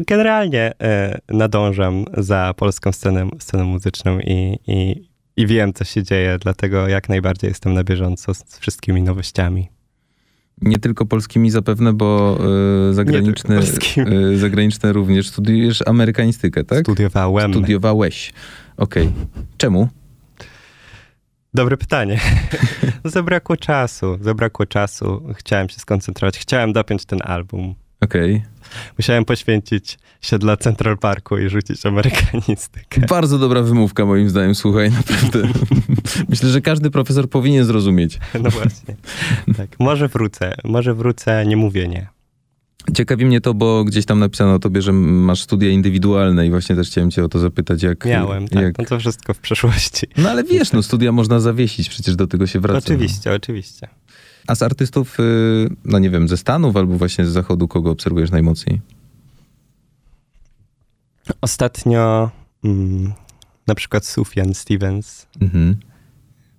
Generalnie 0.00 0.72
e, 0.82 1.18
nadążam 1.28 2.04
za 2.16 2.54
polską 2.56 2.92
sceną, 2.92 3.28
sceną 3.38 3.64
muzyczną 3.64 4.18
i, 4.20 4.58
i, 4.66 5.08
i 5.36 5.46
wiem, 5.46 5.72
co 5.72 5.84
się 5.84 6.02
dzieje, 6.02 6.38
dlatego 6.40 6.88
jak 6.88 7.08
najbardziej 7.08 7.48
jestem 7.48 7.74
na 7.74 7.84
bieżąco 7.84 8.34
z 8.34 8.58
wszystkimi 8.58 9.02
nowościami. 9.02 9.68
Nie 10.62 10.78
tylko 10.78 11.06
polskimi 11.06 11.50
zapewne, 11.50 11.92
bo 11.92 12.38
y, 12.90 12.94
zagraniczne, 12.94 13.60
y, 14.32 14.38
zagraniczne 14.38 14.92
również. 14.92 15.28
Studiujesz 15.28 15.82
amerykanistykę, 15.86 16.64
tak? 16.64 16.80
Studiowałem. 16.80 17.52
Studiowałeś. 17.52 18.32
Okej. 18.76 19.12
Czemu? 19.56 19.88
Dobre 21.54 21.76
pytanie. 21.76 22.20
zabrakło 23.04 23.56
czasu, 23.56 24.18
zabrakło 24.20 24.66
czasu. 24.66 25.22
Chciałem 25.34 25.68
się 25.68 25.78
skoncentrować, 25.78 26.38
chciałem 26.38 26.72
dopiąć 26.72 27.04
ten 27.04 27.18
album. 27.24 27.74
Okej. 28.02 28.42
Musiałem 28.98 29.24
poświęcić 29.24 29.98
się 30.20 30.38
dla 30.38 30.56
Central 30.56 30.98
Parku 30.98 31.38
i 31.38 31.48
rzucić 31.48 31.86
amerykanistykę. 31.86 33.00
Bardzo 33.00 33.38
dobra 33.38 33.62
wymówka 33.62 34.06
moim 34.06 34.30
zdaniem, 34.30 34.54
słuchaj, 34.54 34.90
naprawdę. 34.90 35.48
Myślę, 36.28 36.48
że 36.48 36.60
każdy 36.60 36.90
profesor 36.90 37.30
powinien 37.30 37.64
zrozumieć. 37.64 38.18
No 38.42 38.50
właśnie. 38.50 38.96
Tak, 39.56 39.68
może 39.78 40.08
wrócę, 40.08 40.54
może 40.64 40.94
wrócę, 40.94 41.46
nie 41.46 41.56
mówię 41.56 41.88
nie. 41.88 42.06
Ciekawi 42.94 43.26
mnie 43.26 43.40
to, 43.40 43.54
bo 43.54 43.84
gdzieś 43.84 44.06
tam 44.06 44.18
napisano 44.18 44.54
o 44.54 44.58
tobie, 44.58 44.82
że 44.82 44.92
masz 44.92 45.42
studia 45.42 45.68
indywidualne 45.68 46.46
i 46.46 46.50
właśnie 46.50 46.76
też 46.76 46.88
chciałem 46.88 47.10
cię 47.10 47.24
o 47.24 47.28
to 47.28 47.38
zapytać, 47.38 47.82
jak... 47.82 48.04
Miałem, 48.04 48.48
tak, 48.48 48.62
Jak... 48.62 48.78
no 48.78 48.84
to 48.84 48.98
wszystko 48.98 49.34
w 49.34 49.38
przeszłości. 49.38 50.06
No 50.16 50.30
ale 50.30 50.44
wiesz, 50.44 50.72
no 50.72 50.82
studia 50.82 51.12
można 51.12 51.40
zawiesić, 51.40 51.88
przecież 51.88 52.16
do 52.16 52.26
tego 52.26 52.46
się 52.46 52.60
wraca. 52.60 52.78
Oczywiście, 52.78 53.32
oczywiście. 53.32 53.88
A 54.46 54.54
z 54.54 54.62
artystów, 54.62 55.20
y, 55.20 55.68
no 55.84 55.98
nie 55.98 56.10
wiem, 56.10 56.28
ze 56.28 56.36
Stanów 56.36 56.76
albo 56.76 56.96
właśnie 56.98 57.24
z 57.26 57.28
Zachodu, 57.28 57.68
kogo 57.68 57.90
obserwujesz 57.90 58.30
najmocniej? 58.30 58.80
Ostatnio 61.40 62.30
mm, 62.64 63.12
na 63.66 63.74
przykład 63.74 64.06
Sufjan 64.06 64.54
Stevens, 64.54 65.26
Mhm. 65.40 65.76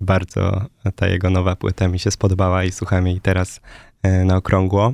bardzo 0.02 0.66
ta 0.96 1.08
jego 1.08 1.30
nowa 1.30 1.56
płyta 1.56 1.88
mi 1.88 2.00
się 2.00 2.12
spodobała 2.12 2.64
i 2.64 2.72
słucham 2.72 3.08
jej 3.08 3.22
teraz 3.22 3.62
e, 4.04 4.26
na 4.26 4.36
okrągło. 4.38 4.94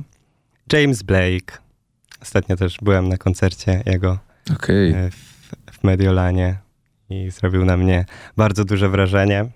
James 0.72 1.02
Blake, 1.02 1.58
ostatnio 2.22 2.56
też 2.56 2.78
byłem 2.82 3.08
na 3.08 3.16
koncercie 3.16 3.82
jego 3.86 4.18
Okej. 4.54 4.92
e, 4.92 5.10
w, 5.10 5.54
w 5.78 5.84
Mediolanie 5.84 6.58
i 7.10 7.30
zrobił 7.30 7.64
na 7.64 7.76
mnie 7.76 8.04
bardzo 8.36 8.64
duże 8.64 8.88
wrażenie. 8.88 9.46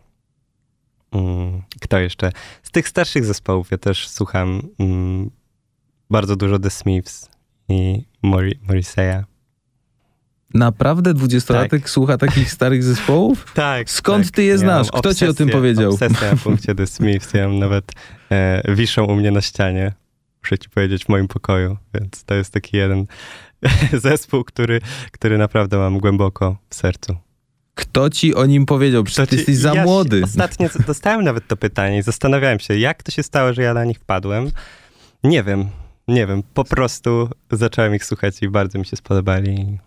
Mm, 1.14 1.62
Kto 1.80 1.98
jeszcze? 1.98 2.32
Z 2.62 2.70
tych 2.70 2.88
starszych 2.88 3.24
zespołów 3.24 3.70
ja 3.70 3.78
też 3.78 4.08
słucham 4.08 4.62
mm, 4.78 5.30
bardzo 6.10 6.36
dużo 6.36 6.58
The 6.58 6.70
Smiths 6.70 7.28
i 7.68 8.04
Mori- 8.24 8.58
Morrissey'a. 8.68 9.22
Naprawdę 10.54 11.14
dwudziestolatek 11.14 11.90
słucha 11.90 12.18
takich 12.18 12.52
starych 12.52 12.84
zespołów? 12.94 13.52
Tak. 13.54 13.90
Skąd 13.90 14.30
ty 14.30 14.42
je 14.42 14.58
znasz? 14.58 14.88
Kto 14.88 15.14
ci 15.14 15.26
o 15.26 15.34
tym 15.34 15.48
obsesję- 15.48 15.52
powiedział? 15.52 15.92
Obsesję 15.92 16.30
na 16.30 16.36
punkcie 16.36 16.74
The 16.74 16.86
Smiths. 16.86 17.34
Ja 17.34 17.48
mam 17.48 17.58
nawet 17.58 17.92
e, 18.30 18.62
wiszą 18.74 19.04
u 19.04 19.14
mnie 19.14 19.30
na 19.30 19.40
ścianie. 19.40 19.92
Muszę 20.42 20.58
ci 20.58 20.70
powiedzieć 20.70 21.04
w 21.04 21.08
moim 21.08 21.28
pokoju, 21.28 21.76
więc 21.94 22.24
to 22.24 22.34
jest 22.34 22.52
taki 22.52 22.76
jeden 22.76 23.06
zespół, 23.92 24.44
który, 24.44 24.80
który 25.12 25.38
naprawdę 25.38 25.78
mam 25.78 25.98
głęboko 25.98 26.56
w 26.70 26.74
sercu. 26.74 27.16
Kto 27.74 28.10
ci 28.10 28.34
o 28.34 28.46
nim 28.46 28.66
powiedział? 28.66 29.04
Przecież 29.04 29.28
ty 29.28 29.36
ci- 29.36 29.36
jesteś 29.36 29.56
za 29.56 29.74
ja 29.74 29.84
młody. 29.84 30.20
Ostatnio 30.24 30.68
dostałem 30.86 31.24
nawet 31.24 31.48
to 31.48 31.56
pytanie 31.56 31.98
i 31.98 32.02
zastanawiałem 32.02 32.60
się, 32.60 32.78
jak 32.78 33.02
to 33.02 33.10
się 33.12 33.22
stało, 33.22 33.52
że 33.52 33.62
ja 33.62 33.74
na 33.74 33.84
nich 33.84 33.98
wpadłem. 33.98 34.50
Nie 35.24 35.42
wiem, 35.42 35.68
nie 36.08 36.26
wiem. 36.26 36.42
Po 36.54 36.64
prostu 36.64 37.28
zacząłem 37.52 37.94
ich 37.94 38.04
słuchać 38.04 38.42
i 38.42 38.48
bardzo 38.48 38.78
mi 38.78 38.86
się 38.86 38.96
spodobali. 38.96 39.78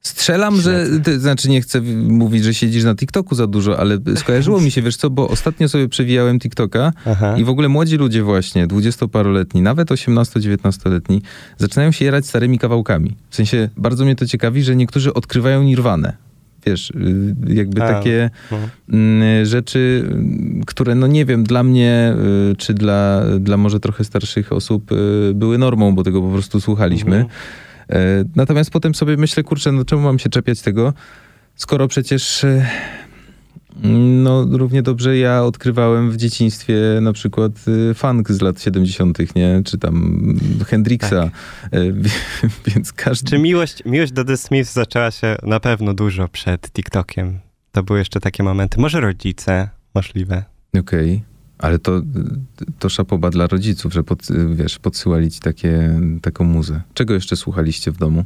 Strzelam, 0.00 0.60
że, 0.60 0.86
ty, 1.04 1.20
znaczy 1.20 1.48
nie 1.48 1.60
chcę 1.60 1.80
mówić, 2.08 2.44
że 2.44 2.54
siedzisz 2.54 2.84
na 2.84 2.94
TikToku 2.94 3.34
za 3.34 3.46
dużo, 3.46 3.78
ale 3.78 3.98
skojarzyło 4.16 4.60
mi 4.60 4.70
się, 4.70 4.82
wiesz 4.82 4.96
co, 4.96 5.10
bo 5.10 5.28
ostatnio 5.28 5.68
sobie 5.68 5.88
przewijałem 5.88 6.38
TikToka 6.38 6.92
Aha. 7.06 7.34
i 7.38 7.44
w 7.44 7.48
ogóle 7.48 7.68
młodzi 7.68 7.96
ludzie 7.96 8.22
właśnie, 8.22 8.66
dwudziestoparoletni, 8.66 9.62
nawet 9.62 9.90
18-19-letni, 9.90 11.22
zaczynają 11.58 11.92
się 11.92 12.04
jarać 12.04 12.26
starymi 12.26 12.58
kawałkami. 12.58 13.16
W 13.30 13.36
sensie, 13.36 13.68
bardzo 13.76 14.04
mnie 14.04 14.16
to 14.16 14.26
ciekawi, 14.26 14.62
że 14.62 14.76
niektórzy 14.76 15.14
odkrywają 15.14 15.62
Nirwanę. 15.62 16.25
Wiesz, 16.66 16.90
y, 16.90 17.34
jakby 17.46 17.82
A, 17.82 17.88
takie 17.88 18.30
mhm. 18.52 18.70
mm, 18.92 19.44
rzeczy, 19.44 20.04
mm, 20.04 20.62
które 20.66 20.94
no 20.94 21.06
nie 21.06 21.24
wiem, 21.24 21.44
dla 21.44 21.62
mnie, 21.62 22.14
y, 22.52 22.56
czy 22.56 22.74
dla, 22.74 23.22
dla 23.40 23.56
może 23.56 23.80
trochę 23.80 24.04
starszych 24.04 24.52
osób 24.52 24.92
y, 24.92 25.32
były 25.34 25.58
normą, 25.58 25.94
bo 25.94 26.02
tego 26.02 26.22
po 26.22 26.28
prostu 26.28 26.60
słuchaliśmy. 26.60 27.16
Mhm. 27.16 27.34
E, 27.90 28.24
Natomiast 28.36 28.70
potem 28.70 28.94
sobie 28.94 29.16
myślę, 29.16 29.42
kurczę, 29.42 29.72
no 29.72 29.84
czemu 29.84 30.02
mam 30.02 30.18
się 30.18 30.28
czepiać 30.28 30.62
tego, 30.62 30.94
skoro 31.54 31.88
przecież 31.88 32.46
No, 33.82 34.46
równie 34.50 34.82
dobrze 34.82 35.18
ja 35.18 35.42
odkrywałem 35.42 36.10
w 36.10 36.16
dzieciństwie 36.16 36.76
na 37.00 37.12
przykład 37.12 37.52
y, 37.90 37.94
funk 37.94 38.32
z 38.32 38.40
lat 38.40 38.60
70., 38.60 39.36
nie? 39.36 39.62
Czy 39.64 39.78
tam 39.78 40.22
Hendrixa. 40.66 41.30
Y, 41.74 41.94
Więc 42.66 42.92
każdy. 42.92 43.30
Czy 43.30 43.38
miłość, 43.38 43.82
miłość 43.84 44.12
do 44.12 44.24
The 44.24 44.36
Smiths 44.36 44.72
zaczęła 44.72 45.10
się 45.10 45.36
na 45.42 45.60
pewno 45.60 45.94
dużo 45.94 46.28
przed 46.28 46.72
TikTokiem? 46.72 47.38
To 47.72 47.82
były 47.82 47.98
jeszcze 47.98 48.20
takie 48.20 48.42
momenty. 48.42 48.80
Może 48.80 49.00
rodzice, 49.00 49.68
możliwe. 49.94 50.44
Okej. 50.80 51.22
Ale 51.58 51.78
to, 51.78 52.02
to 52.78 52.88
szapoba 52.88 53.30
dla 53.30 53.46
rodziców, 53.46 53.92
że 53.92 54.04
pod, 54.04 54.22
wiesz, 54.54 54.78
podsyłali 54.78 55.30
ci 55.30 55.40
takie, 55.40 56.00
taką 56.22 56.44
muzę. 56.44 56.82
Czego 56.94 57.14
jeszcze 57.14 57.36
słuchaliście 57.36 57.90
w 57.92 57.96
domu? 57.96 58.24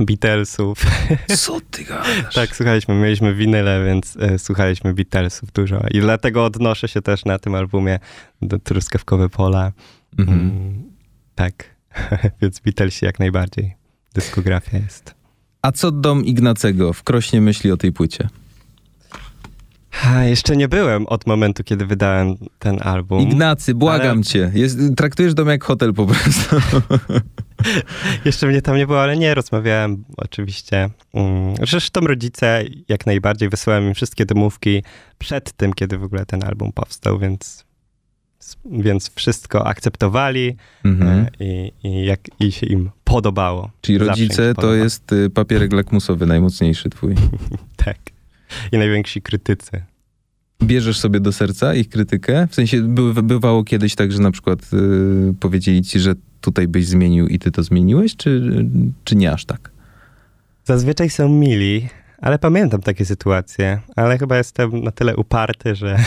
Beatlesów. 0.00 0.78
Co 1.36 1.60
ty 1.70 1.84
gadasz? 1.84 2.34
tak, 2.34 2.56
słuchaliśmy. 2.56 2.94
Mieliśmy 2.94 3.34
winyle, 3.34 3.84
więc 3.84 4.16
e, 4.20 4.38
słuchaliśmy 4.38 4.94
Beatlesów 4.94 5.52
dużo. 5.52 5.80
I 5.90 6.00
dlatego 6.00 6.44
odnoszę 6.44 6.88
się 6.88 7.02
też 7.02 7.24
na 7.24 7.38
tym 7.38 7.54
albumie 7.54 7.98
do 8.42 8.58
Truskawkowe 8.58 9.28
Pola. 9.28 9.72
Mhm. 10.18 10.40
Mm, 10.40 10.82
tak, 11.34 11.64
więc 12.42 12.60
Beatlesi 12.60 13.04
jak 13.04 13.18
najbardziej. 13.18 13.74
Dyskografia 14.14 14.78
jest. 14.78 15.14
A 15.62 15.72
co 15.72 15.90
dom 15.90 16.24
Ignacego 16.24 16.92
w 16.92 17.02
Krośnie 17.02 17.40
myśli 17.40 17.72
o 17.72 17.76
tej 17.76 17.92
płycie? 17.92 18.28
Ha, 19.96 20.24
jeszcze 20.24 20.56
nie 20.56 20.68
byłem 20.68 21.06
od 21.06 21.26
momentu, 21.26 21.64
kiedy 21.64 21.86
wydałem 21.86 22.34
ten 22.58 22.78
album. 22.82 23.20
Ignacy, 23.20 23.74
błagam 23.74 24.10
ale- 24.16 24.22
cię. 24.22 24.50
Jest, 24.54 24.78
traktujesz 24.96 25.34
dom 25.34 25.48
jak 25.48 25.64
hotel 25.64 25.94
po 25.94 26.06
prostu. 26.06 26.56
Jeszcze 28.24 28.46
mnie 28.46 28.62
tam 28.62 28.76
nie 28.76 28.86
było, 28.86 29.02
ale 29.02 29.16
nie, 29.16 29.34
rozmawiałem 29.34 30.04
oczywiście. 30.16 30.90
Mm, 31.14 31.54
Zresztą 31.66 32.00
rodzice 32.00 32.64
jak 32.88 33.06
najbardziej 33.06 33.48
wysyłałem 33.48 33.84
im 33.84 33.94
wszystkie 33.94 34.26
domówki 34.26 34.82
przed 35.18 35.52
tym, 35.52 35.72
kiedy 35.72 35.98
w 35.98 36.02
ogóle 36.04 36.26
ten 36.26 36.44
album 36.44 36.72
powstał, 36.72 37.18
więc, 37.18 37.64
więc 38.70 39.10
wszystko 39.14 39.66
akceptowali 39.66 40.56
Mhm. 40.84 41.18
e, 41.18 41.30
i, 41.44 41.72
i, 41.84 42.04
jak, 42.04 42.20
i 42.40 42.52
się 42.52 42.66
im 42.66 42.90
podobało. 43.04 43.70
Czyli 43.80 43.98
im 43.98 44.04
rodzice 44.08 44.54
to 44.54 44.74
jest 44.74 45.12
y, 45.12 45.30
papierek 45.30 45.72
lakmusowy 45.72 46.26
najmocniejszy 46.26 46.90
twój. 46.90 47.14
Tak. 47.76 47.96
I 48.72 48.78
najwięksi 48.78 49.22
krytycy. 49.22 49.82
Bierzesz 50.62 50.98
sobie 50.98 51.20
do 51.20 51.32
serca 51.32 51.74
ich 51.74 51.88
krytykę? 51.88 52.46
W 52.50 52.54
sensie 52.54 52.82
by, 52.82 53.22
bywało 53.22 53.64
kiedyś 53.64 53.94
tak, 53.94 54.12
że 54.12 54.18
na 54.18 54.30
przykład 54.30 54.60
y, 54.72 55.34
powiedzieli 55.40 55.82
ci, 55.82 56.00
że 56.00 56.14
tutaj 56.40 56.68
byś 56.68 56.86
zmienił 56.86 57.28
i 57.28 57.38
ty 57.38 57.50
to 57.50 57.62
zmieniłeś, 57.62 58.16
czy, 58.16 58.64
czy 59.04 59.16
nie 59.16 59.32
aż 59.32 59.44
tak? 59.44 59.70
Zazwyczaj 60.64 61.10
są 61.10 61.28
mili, 61.28 61.88
ale 62.18 62.38
pamiętam 62.38 62.80
takie 62.80 63.04
sytuacje, 63.04 63.80
ale 63.96 64.18
chyba 64.18 64.36
jestem 64.36 64.82
na 64.82 64.90
tyle 64.90 65.16
uparty, 65.16 65.74
że, 65.74 65.98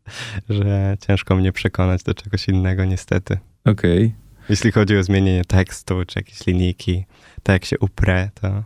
że 0.48 0.96
ciężko 1.06 1.36
mnie 1.36 1.52
przekonać 1.52 2.02
do 2.02 2.14
czegoś 2.14 2.48
innego 2.48 2.84
niestety. 2.84 3.38
Okej. 3.64 4.14
Jeśli 4.48 4.72
chodzi 4.72 4.96
o 4.96 5.02
zmienienie 5.02 5.44
tekstu, 5.44 5.94
czy 6.06 6.18
jakieś 6.18 6.46
linijki, 6.46 7.04
to 7.42 7.52
jak 7.52 7.64
się 7.64 7.78
uprę, 7.78 8.30
to 8.34 8.64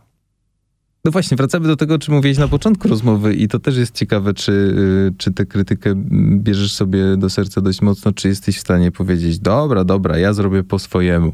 No 1.10 1.12
właśnie, 1.12 1.36
wracamy 1.36 1.66
do 1.66 1.76
tego, 1.76 1.94
o 1.94 1.98
czym 1.98 2.14
mówiłeś 2.14 2.38
na 2.38 2.48
początku 2.48 2.88
rozmowy 2.88 3.34
i 3.34 3.48
to 3.48 3.58
też 3.58 3.76
jest 3.76 3.94
ciekawe, 3.94 4.34
czy, 4.34 4.52
y, 4.52 5.14
czy 5.18 5.32
tę 5.32 5.46
krytykę 5.46 5.94
bierzesz 6.38 6.72
sobie 6.72 7.16
do 7.16 7.30
serca 7.30 7.60
dość 7.60 7.82
mocno, 7.82 8.12
czy 8.12 8.28
jesteś 8.28 8.56
w 8.56 8.60
stanie 8.60 8.92
powiedzieć, 8.92 9.38
dobra, 9.38 9.84
dobra, 9.84 10.18
ja 10.18 10.32
zrobię 10.32 10.64
po 10.64 10.78
swojemu. 10.78 11.32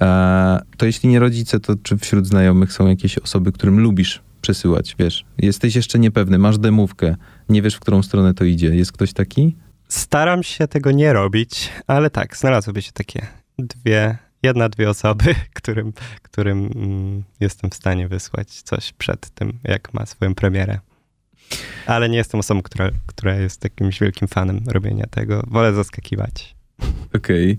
E, 0.00 0.60
to 0.76 0.86
jeśli 0.86 1.08
nie 1.08 1.18
rodzice, 1.18 1.60
to 1.60 1.74
czy 1.82 1.96
wśród 1.96 2.26
znajomych 2.26 2.72
są 2.72 2.86
jakieś 2.86 3.18
osoby, 3.18 3.52
którym 3.52 3.80
lubisz 3.80 4.22
przesyłać, 4.40 4.96
wiesz? 4.98 5.24
Jesteś 5.38 5.76
jeszcze 5.76 5.98
niepewny, 5.98 6.38
masz 6.38 6.58
demówkę, 6.58 7.16
nie 7.48 7.62
wiesz, 7.62 7.74
w 7.74 7.80
którą 7.80 8.02
stronę 8.02 8.34
to 8.34 8.44
idzie. 8.44 8.76
Jest 8.76 8.92
ktoś 8.92 9.12
taki? 9.12 9.56
staram 9.88 10.42
się 10.42 10.68
tego 10.68 10.90
nie 10.90 11.12
robić, 11.12 11.70
ale 11.86 12.10
tak, 12.10 12.36
znalazłyby 12.36 12.82
się 12.82 12.92
takie 12.92 13.26
dwie, 13.58 14.18
jedna, 14.46 14.68
dwie 14.68 14.90
osoby, 14.90 15.34
którym, 15.58 15.92
którym 16.22 16.70
mm, 16.74 17.22
jestem 17.40 17.70
w 17.70 17.74
stanie 17.74 18.08
wysłać 18.08 18.62
coś 18.62 18.92
przed 18.92 19.30
tym, 19.30 19.52
jak 19.64 19.94
ma 19.94 20.06
swoją 20.06 20.34
premierę. 20.34 20.78
Ale 21.86 22.08
nie 22.08 22.16
jestem 22.16 22.40
osobą, 22.40 22.62
która, 22.62 22.90
która 23.06 23.34
jest 23.34 23.64
jakimś 23.64 24.00
wielkim 24.00 24.28
fanem 24.28 24.60
robienia 24.66 25.04
tego. 25.10 25.42
Wolę 25.46 25.74
zaskakiwać. 25.74 26.56
Okej. 27.16 27.58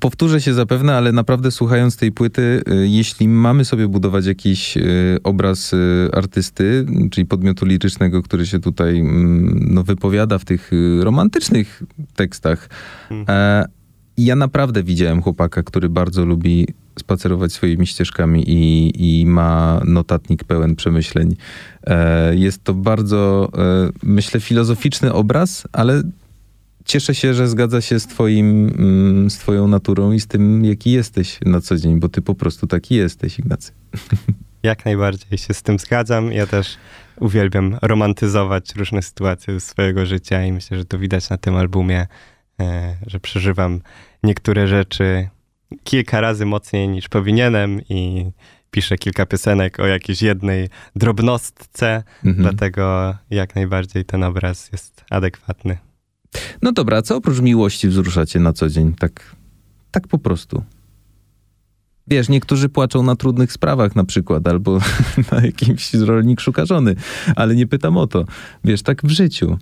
Powtórzę 0.00 0.40
się 0.40 0.54
zapewne, 0.54 0.96
ale 0.96 1.12
naprawdę 1.12 1.50
słuchając 1.50 1.96
tej 1.96 2.12
płyty, 2.12 2.62
y, 2.68 2.88
jeśli 2.88 3.28
mamy 3.28 3.64
sobie 3.64 3.88
budować 3.88 4.26
jakiś 4.26 4.76
y, 4.76 5.18
obraz 5.22 5.72
y, 5.72 6.08
artysty, 6.12 6.86
czyli 7.10 7.26
podmiotu 7.26 7.66
lirycznego, 7.66 8.22
który 8.22 8.46
się 8.46 8.58
tutaj 8.58 8.98
mm, 8.98 9.74
no, 9.74 9.82
wypowiada 9.82 10.38
w 10.38 10.44
tych 10.44 10.70
romantycznych 11.00 11.82
tekstach, 12.16 12.68
Mhm. 13.10 13.66
E, 14.18 14.22
ja 14.22 14.36
naprawdę 14.36 14.82
widziałem 14.82 15.22
chłopaka, 15.22 15.62
który 15.62 15.88
bardzo 15.88 16.24
lubi 16.24 16.66
spacerować 16.98 17.52
swoimi 17.52 17.86
ścieżkami 17.86 18.44
i, 18.50 18.92
i 19.20 19.26
ma 19.26 19.80
notatnik 19.84 20.44
pełen 20.44 20.76
przemyśleń. 20.76 21.36
E, 21.86 22.36
jest 22.36 22.64
to 22.64 22.74
bardzo, 22.74 23.50
e, 23.58 23.90
myślę, 24.02 24.40
filozoficzny 24.40 25.12
obraz, 25.12 25.68
ale 25.72 26.02
cieszę 26.84 27.14
się, 27.14 27.34
że 27.34 27.48
zgadza 27.48 27.80
się 27.80 28.00
z, 28.00 28.06
twoim, 28.06 28.68
mm, 28.78 29.30
z 29.30 29.38
twoją 29.38 29.68
naturą 29.68 30.12
i 30.12 30.20
z 30.20 30.26
tym, 30.26 30.64
jaki 30.64 30.92
jesteś 30.92 31.38
na 31.46 31.60
co 31.60 31.76
dzień, 31.76 32.00
bo 32.00 32.08
ty 32.08 32.22
po 32.22 32.34
prostu 32.34 32.66
taki 32.66 32.94
jesteś, 32.94 33.38
Ignacy. 33.38 33.72
Jak 34.62 34.84
najbardziej 34.84 35.38
się 35.38 35.54
z 35.54 35.62
tym 35.62 35.78
zgadzam. 35.78 36.32
Ja 36.32 36.46
też 36.46 36.76
uwielbiam 37.20 37.78
romantyzować 37.82 38.74
różne 38.76 39.02
sytuacje 39.02 39.54
ze 39.54 39.60
swojego 39.60 40.06
życia 40.06 40.44
i 40.44 40.52
myślę, 40.52 40.78
że 40.78 40.84
to 40.84 40.98
widać 40.98 41.30
na 41.30 41.38
tym 41.38 41.56
albumie, 41.56 42.06
że 43.06 43.20
przeżywam 43.20 43.80
niektóre 44.22 44.68
rzeczy 44.68 45.28
kilka 45.84 46.20
razy 46.20 46.46
mocniej 46.46 46.88
niż 46.88 47.08
powinienem 47.08 47.80
i 47.88 48.30
piszę 48.70 48.98
kilka 48.98 49.26
piosenek 49.26 49.80
o 49.80 49.86
jakiejś 49.86 50.22
jednej 50.22 50.68
drobnostce, 50.96 52.02
Mhm. 52.24 52.42
dlatego 52.42 53.14
jak 53.30 53.54
najbardziej 53.54 54.04
ten 54.04 54.24
obraz 54.24 54.72
jest 54.72 55.04
adekwatny. 55.10 55.78
No 56.62 56.72
dobra, 56.72 56.96
a 56.96 57.02
co 57.02 57.16
oprócz 57.16 57.40
miłości 57.40 57.88
wzrusza 57.88 58.26
cię 58.26 58.40
na 58.40 58.52
co 58.52 58.68
dzień? 58.68 58.94
Tak, 58.94 59.36
tak 59.90 60.08
po 60.08 60.18
prostu. 60.18 60.62
Wiesz, 62.08 62.28
niektórzy 62.28 62.68
płaczą 62.68 63.02
na 63.02 63.16
trudnych 63.16 63.52
sprawach 63.52 63.96
na 63.96 64.04
przykład, 64.04 64.48
albo 64.48 64.78
na 65.32 65.40
jakimś 65.44 65.94
rolnik 65.94 66.40
szuka 66.40 66.66
żony, 66.66 66.94
ale 67.36 67.54
nie 67.54 67.66
pytam 67.66 67.96
o 67.96 68.06
to. 68.06 68.24
Wiesz, 68.64 68.82
tak 68.82 69.02
w 69.04 69.10
życiu. 69.10 69.58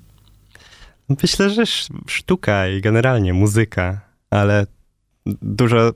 Myślę, 1.23 1.51
że 1.51 1.62
sz- 1.62 1.90
sztuka 2.07 2.68
i 2.68 2.81
generalnie 2.81 3.33
muzyka, 3.33 4.01
ale 4.31 4.66
dużo, 5.42 5.92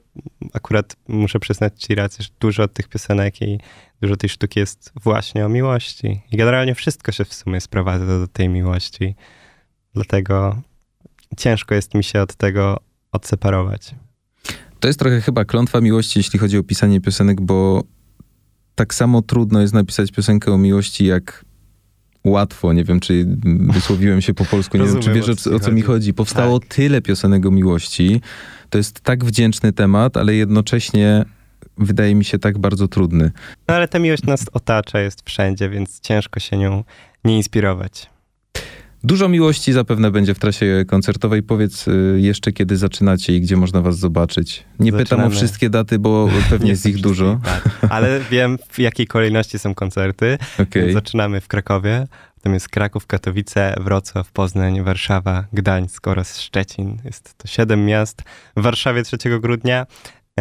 akurat 0.53 0.97
muszę 1.09 1.41
przyznać 1.41 1.83
ci 1.83 1.95
rację, 1.95 2.23
że 2.25 2.31
dużo 2.41 2.69
tych 2.69 2.89
piosenek 2.89 3.43
i 3.43 3.59
dużo 4.01 4.17
tej 4.17 4.31
sztuki 4.31 4.61
jest 4.61 4.93
właśnie 5.03 5.47
o 5.47 5.49
miłości. 5.49 6.23
I 6.33 6.37
generalnie 6.37 6.75
wszystko 6.75 7.13
się 7.13 7.25
w 7.25 7.35
sumie 7.35 7.61
sprowadza 7.61 8.07
do 8.07 8.29
tej 8.29 8.49
miłości. 8.49 9.15
Dlatego 9.95 10.63
ciężko 11.37 11.75
jest 11.75 11.95
mi 11.95 12.05
się 12.05 12.21
od 12.23 12.35
tego 12.35 12.81
odseparować. 13.13 13.95
To 14.81 14.89
jest 14.89 14.99
trochę 14.99 15.21
chyba 15.21 15.45
klątwa 15.45 15.81
miłości, 15.81 16.19
jeśli 16.19 16.39
chodzi 16.39 16.59
o 16.59 16.63
pisanie 16.63 17.01
piosenek, 17.01 17.41
bo 17.41 17.83
tak 18.75 18.95
samo 18.95 19.23
trudno 19.23 19.61
jest 19.61 19.75
napisać 19.75 20.13
piosenkę 20.13 20.53
o 20.53 20.59
miłości, 20.59 21.07
jak 21.07 21.45
łatwo. 22.25 22.73
Nie 22.73 22.85
wiem, 22.85 23.01
czy 23.01 23.27
wysłowiłem 23.47 24.21
się 24.21 24.35
po 24.35 24.45
polsku. 24.45 24.79
Nie 24.79 24.87
wiem, 24.87 25.01
czy 25.01 25.13
wiesz, 25.13 25.29
o 25.29 25.33
o, 25.33 25.37
co 25.37 25.53
mi 25.55 25.61
chodzi. 25.61 25.83
chodzi. 25.83 26.15
Powstało 26.15 26.61
Tak. 26.61 26.69
tyle 26.69 27.03
piosenek 27.03 27.47
o 27.47 27.51
miłości. 27.51 28.21
To 28.71 28.79
jest 28.79 29.01
tak 29.01 29.25
wdzięczny 29.25 29.73
temat, 29.73 30.17
ale 30.17 30.35
jednocześnie 30.35 31.25
wydaje 31.79 32.15
mi 32.15 32.25
się 32.25 32.39
tak 32.39 32.59
bardzo 32.59 32.89
trudny. 32.89 33.31
No 33.69 33.75
ale 33.75 33.89
ta 33.89 33.99
miłość 33.99 34.23
nas 34.23 34.45
otacza, 34.53 35.01
jest 35.01 35.23
wszędzie, 35.25 35.69
więc 35.71 36.01
ciężko 36.01 36.41
się 36.41 36.57
nią 36.57 36.85
nie 37.25 37.37
inspirować. 37.37 38.11
Dużo 39.05 39.29
miłości 39.29 39.73
zapewne 39.73 40.11
będzie 40.11 40.35
w 40.35 40.39
trasie 40.39 40.85
koncertowej. 40.89 41.43
Powiedz 41.43 41.89
y, 41.89 42.19
jeszcze, 42.21 42.53
kiedy 42.53 42.77
zaczynacie 42.77 43.37
i 43.37 43.41
gdzie 43.41 43.57
można 43.57 43.81
was 43.81 43.99
zobaczyć. 43.99 44.65
Nie 44.81 44.93
pytam 44.93 45.03
o 45.03 45.07
Zaczynamy. 45.09 45.35
wszystkie 45.35 45.71
daty, 45.71 45.99
bo 45.99 46.29
pewnie 46.51 46.71
jest 46.71 46.87
ich 46.87 47.01
dużo. 47.01 47.41
Tak, 47.45 47.91
ale 47.91 48.21
wiem 48.31 48.59
w 48.71 48.79
jakiej 48.79 49.07
kolejności 49.07 49.59
są 49.59 49.75
koncerty. 49.75 50.39
Okej. 50.59 50.93
Zaczynamy 50.93 51.41
w 51.41 51.49
Krakowie, 51.49 52.07
potem 52.35 52.55
jest 52.55 52.69
Kraków, 52.69 53.07
Katowice, 53.07 53.75
Wrocław, 53.81 54.33
Poznań, 54.33 54.83
Warszawa, 54.83 55.45
Gdańsk 55.53 56.09
oraz 56.09 56.41
Szczecin. 56.41 56.99
Jest 57.05 57.35
to 57.39 57.49
siedem 57.49 57.85
miast. 57.85 58.23
W 58.57 58.63
Warszawie 58.63 59.03
3 59.03 59.17
grudnia, 59.41 59.87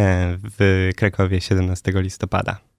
e, 0.00 0.36
w 0.58 0.90
Krakowie 0.96 1.40
17 1.40 1.92
listopada. 1.94 2.73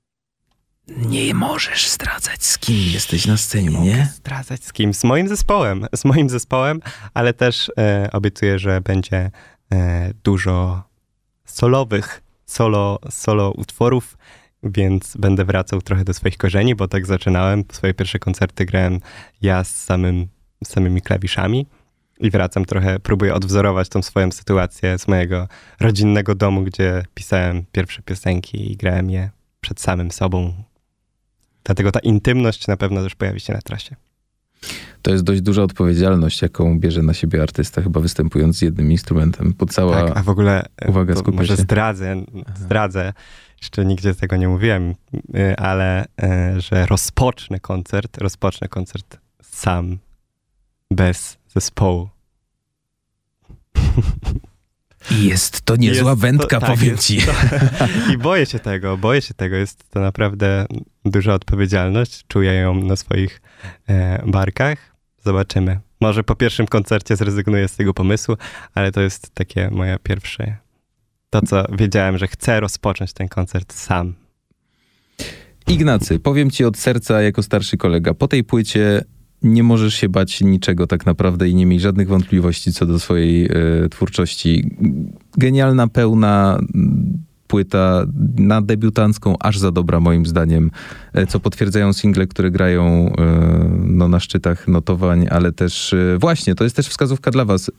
Nie 0.87 1.33
możesz 1.33 1.89
zdradzać, 1.89 2.43
z 2.43 2.57
kim 2.57 2.93
jesteś 2.93 3.27
na 3.27 3.37
scenie, 3.37 3.71
Mogę 3.71 4.05
zdradzać 4.05 4.63
z 4.63 4.73
kim? 4.73 4.93
Z 4.93 5.03
moim 5.03 5.27
zespołem. 5.27 5.85
Z 5.95 6.05
moim 6.05 6.29
zespołem, 6.29 6.79
ale 7.13 7.33
też 7.33 7.71
e, 7.77 8.09
obiecuję, 8.11 8.59
że 8.59 8.81
będzie 8.81 9.31
e, 9.73 10.13
dużo 10.23 10.83
solowych, 11.45 12.23
solo, 12.45 12.99
solo 13.09 13.51
utworów, 13.51 14.17
więc 14.63 15.17
będę 15.17 15.45
wracał 15.45 15.81
trochę 15.81 16.03
do 16.03 16.13
swoich 16.13 16.37
korzeni, 16.37 16.75
bo 16.75 16.87
tak 16.87 17.05
zaczynałem. 17.05 17.63
Swoje 17.71 17.93
pierwsze 17.93 18.19
koncerty 18.19 18.65
grałem 18.65 18.99
ja 19.41 19.63
z 19.63 19.83
samym 19.83 20.27
z 20.63 20.69
samymi 20.69 21.01
klawiszami 21.01 21.65
i 22.19 22.31
wracam 22.31 22.65
trochę, 22.65 22.99
próbuję 22.99 23.33
odwzorować 23.33 23.89
tą 23.89 24.01
swoją 24.01 24.31
sytuację 24.31 24.99
z 24.99 25.07
mojego 25.07 25.47
rodzinnego 25.79 26.35
domu, 26.35 26.63
gdzie 26.63 27.03
pisałem 27.13 27.65
pierwsze 27.71 28.01
piosenki 28.01 28.71
i 28.71 28.77
grałem 28.77 29.09
je 29.09 29.29
przed 29.61 29.81
samym 29.81 30.11
sobą. 30.11 30.53
Dlatego 31.65 31.91
ta 31.91 31.99
intymność 31.99 32.67
na 32.67 32.77
pewno 32.77 33.03
też 33.03 33.15
pojawi 33.15 33.39
się 33.39 33.53
na 33.53 33.61
trasie. 33.61 33.95
To 35.01 35.11
jest 35.11 35.23
dość 35.23 35.41
duża 35.41 35.63
odpowiedzialność, 35.63 36.41
jaką 36.41 36.79
bierze 36.79 37.01
na 37.01 37.13
siebie 37.13 37.41
artysta, 37.41 37.81
chyba 37.81 37.99
występując 37.99 38.57
z 38.57 38.61
jednym 38.61 38.91
instrumentem. 38.91 39.53
Bo 39.57 39.65
cała... 39.65 40.03
Tak, 40.03 40.17
a 40.17 40.23
w 40.23 40.29
ogóle 40.29 40.65
e, 40.81 40.89
Uwaga, 40.89 41.13
to 41.13 41.19
skupię 41.19 41.37
może 41.37 41.57
się. 41.57 41.61
zdradzę, 41.61 42.15
zdradzę, 42.55 43.13
jeszcze 43.61 43.85
nigdzie 43.85 44.15
tego 44.15 44.35
nie 44.35 44.47
mówiłem, 44.47 44.95
y, 45.35 45.55
ale 45.57 46.05
y, 46.05 46.61
że 46.61 46.85
rozpocznę 46.85 47.59
koncert, 47.59 48.17
rozpocznę 48.17 48.67
koncert 48.67 49.17
sam, 49.41 49.97
bez 50.91 51.37
zespołu. 51.47 52.09
I 55.19 55.25
jest 55.25 55.61
to 55.61 55.75
niezła 55.75 56.11
Jest 56.11 56.21
to- 56.21 56.27
wędka, 56.27 56.59
tak, 56.59 56.69
powiem 56.69 56.91
jest 56.91 57.07
ci. 57.07 57.21
to- 57.21 57.33
I 58.13 58.17
boję 58.17 58.45
się 58.45 58.59
tego, 58.59 58.97
boję 58.97 59.21
się 59.21 59.33
tego. 59.33 59.55
Jest 59.55 59.89
to 59.89 59.99
naprawdę 59.99 60.65
duża 61.05 61.33
odpowiedzialność. 61.33 62.23
Czuję 62.27 62.53
ją 62.53 62.75
na 62.83 62.95
swoich 62.95 63.41
e, 63.89 64.23
barkach. 64.27 64.95
Zobaczymy. 65.25 65.79
Może 66.01 66.23
po 66.23 66.35
pierwszym 66.35 66.67
koncercie 66.67 67.15
zrezygnuję 67.15 67.67
z 67.67 67.75
tego 67.75 67.93
pomysłu, 67.93 68.35
ale 68.73 68.91
to 68.91 69.01
jest 69.01 69.29
takie 69.33 69.69
moje 69.69 69.97
pierwsze. 70.03 70.57
To, 71.29 71.41
co 71.41 71.65
wiedziałem, 71.71 72.17
że 72.17 72.27
chcę 72.27 72.59
rozpocząć 72.59 73.13
ten 73.13 73.27
koncert 73.27 73.73
sam. 73.73 74.13
Ignacy, 75.67 76.19
powiem 76.19 76.51
ci 76.51 76.65
od 76.65 76.77
serca 76.77 77.21
jako 77.21 77.43
starszy 77.43 77.77
kolega, 77.77 78.13
po 78.13 78.27
tej 78.27 78.43
płycie 78.43 79.03
nie 79.45 79.63
możesz 79.63 79.93
się 79.93 80.09
bać 80.09 80.41
niczego 80.41 80.87
tak 80.87 81.05
naprawdę 81.05 81.49
i 81.49 81.55
nie 81.55 81.65
miej 81.65 81.79
żadnych 81.79 82.07
wątpliwości 82.07 82.73
co 82.73 82.85
do 82.85 82.99
swojej 82.99 83.45
e, 83.45 83.49
twórczości. 83.89 84.75
Genialna, 85.37 85.87
pełna 85.87 86.59
mm, 86.75 87.17
płyta 87.47 88.05
na 88.37 88.61
debiutancką, 88.61 89.35
aż 89.39 89.57
za 89.57 89.71
dobra 89.71 89.99
moim 89.99 90.25
zdaniem, 90.25 90.71
e, 91.13 91.27
co 91.27 91.39
potwierdzają 91.39 91.93
single, 91.93 92.27
które 92.27 92.51
grają 92.51 92.83
e, 92.83 93.11
no, 93.85 94.07
na 94.07 94.19
szczytach 94.19 94.67
notowań, 94.67 95.27
ale 95.29 95.51
też 95.51 95.95
właśnie, 96.19 96.55
to 96.55 96.63
jest 96.63 96.75
też 96.75 96.87
wskazówka 96.87 97.31
dla 97.31 97.45
was. 97.45 97.71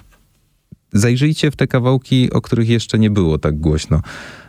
Zajrzyjcie 0.98 1.50
w 1.50 1.56
te 1.56 1.66
kawałki, 1.66 2.32
o 2.32 2.40
których 2.40 2.68
jeszcze 2.68 2.98
nie 2.98 3.10
było 3.10 3.38
tak 3.38 3.58
głośno. 3.58 4.00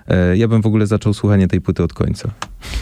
E, 0.07 0.37
Ja 0.37 0.47
bym 0.47 0.61
w 0.61 0.65
ogóle 0.65 0.87
zaczął 0.87 1.13
słuchanie 1.13 1.47
tej 1.47 1.61
płyty 1.61 1.83
od 1.83 1.93
końca. 1.93 2.31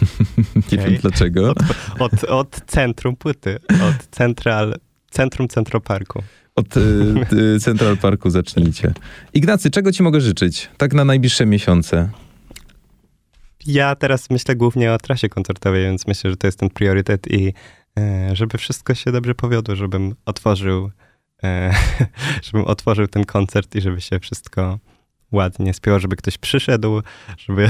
nie 0.71 0.77
wiem 0.77 0.95
dlaczego. 1.01 1.53
Od, 1.99 2.23
od 2.23 2.61
centrum 2.67 3.15
płyty, 3.15 3.59
od 3.69 4.07
central, 4.11 4.75
centrum 5.09 5.47
Centroparku. 5.47 6.23
Od 6.55 6.77
y, 6.77 7.59
Central 7.59 7.97
Parku 7.97 8.29
zacznijcie. 8.29 8.93
Ignacy, 9.33 9.71
czego 9.71 9.91
ci 9.91 10.03
mogę 10.03 10.21
życzyć? 10.21 10.69
Tak 10.77 10.93
na 10.93 11.05
najbliższe 11.05 11.45
miesiące. 11.45 12.09
Ja 13.65 13.95
teraz 13.95 14.29
myślę 14.29 14.55
głównie 14.55 14.93
o 14.93 14.97
trasie 14.97 15.29
koncertowej, 15.29 15.83
więc 15.83 16.07
myślę, 16.07 16.29
że 16.29 16.37
to 16.37 16.47
jest 16.47 16.59
ten 16.59 16.69
priorytet 16.69 17.27
i 17.31 17.53
żeby 18.33 18.57
wszystko 18.57 18.93
się 18.93 19.11
dobrze 19.11 19.35
powiodło, 19.35 19.75
żebym 19.75 20.15
otworzył, 20.25 20.91
żebym 22.43 22.67
otworzył 22.67 23.07
ten 23.07 23.25
koncert 23.25 23.75
i 23.75 23.81
żeby 23.81 24.01
się 24.01 24.19
wszystko 24.19 24.79
ładnie 25.31 25.73
spięło, 25.73 25.99
żeby 25.99 26.15
ktoś 26.15 26.37
przyszedł, 26.37 27.01
żeby, 27.37 27.69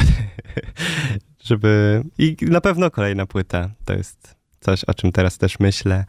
żeby... 1.48 2.04
I 2.18 2.36
na 2.42 2.62
pewno 2.62 2.92
kolejna 2.92 3.26
płyta. 3.26 3.70
To 3.86 3.94
jest 3.94 4.36
coś, 4.60 4.84
o 4.84 4.94
czym 4.94 5.12
teraz 5.12 5.38
też 5.38 5.60
myślę 5.60 6.06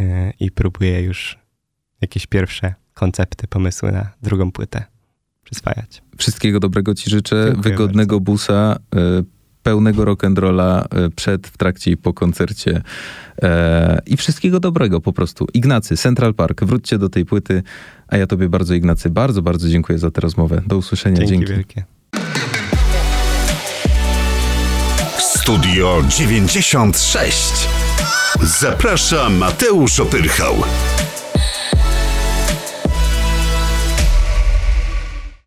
e, 0.00 0.32
i 0.40 0.50
próbuję 0.50 1.02
już 1.02 1.38
jakieś 2.00 2.26
pierwsze 2.26 2.74
koncepty, 2.94 3.46
pomysły 3.46 3.92
na 3.92 4.10
drugą 4.22 4.52
płytę 4.52 4.84
przyswajać. 5.44 6.02
Wszystkiego 6.18 6.60
dobrego 6.60 6.94
ci 6.94 7.10
życzę, 7.10 7.44
Dziękuję 7.44 7.62
wygodnego 7.62 8.20
busa, 8.20 8.76
y, 8.94 9.39
pełnego 9.70 10.04
rock'n'rolla 10.04 10.84
y, 11.06 11.10
przed, 11.10 11.46
w 11.46 11.56
trakcie 11.56 11.90
i 11.90 11.96
po 11.96 12.12
koncercie 12.12 12.82
e, 13.42 14.02
i 14.06 14.16
wszystkiego 14.16 14.60
dobrego 14.60 15.00
po 15.00 15.12
prostu. 15.12 15.46
Ignacy, 15.54 15.96
Central 15.96 16.34
Park, 16.34 16.64
wróćcie 16.64 16.98
do 16.98 17.08
tej 17.08 17.24
płyty, 17.24 17.62
a 18.08 18.16
ja 18.16 18.26
tobie 18.26 18.48
bardzo 18.48 18.74
Ignacy, 18.74 19.10
bardzo, 19.10 19.42
bardzo 19.42 19.68
dziękuję 19.68 19.98
za 19.98 20.10
tę 20.10 20.20
rozmowę. 20.20 20.62
Do 20.66 20.76
usłyszenia, 20.76 21.16
Dzięki, 21.16 21.32
dzięki. 21.32 21.52
wielkie. 21.52 21.84
Studio 25.18 26.02
96. 26.08 27.68
Zaprasza 28.42 29.28
Mateusz 29.28 30.00
Opyrchał. 30.00 30.54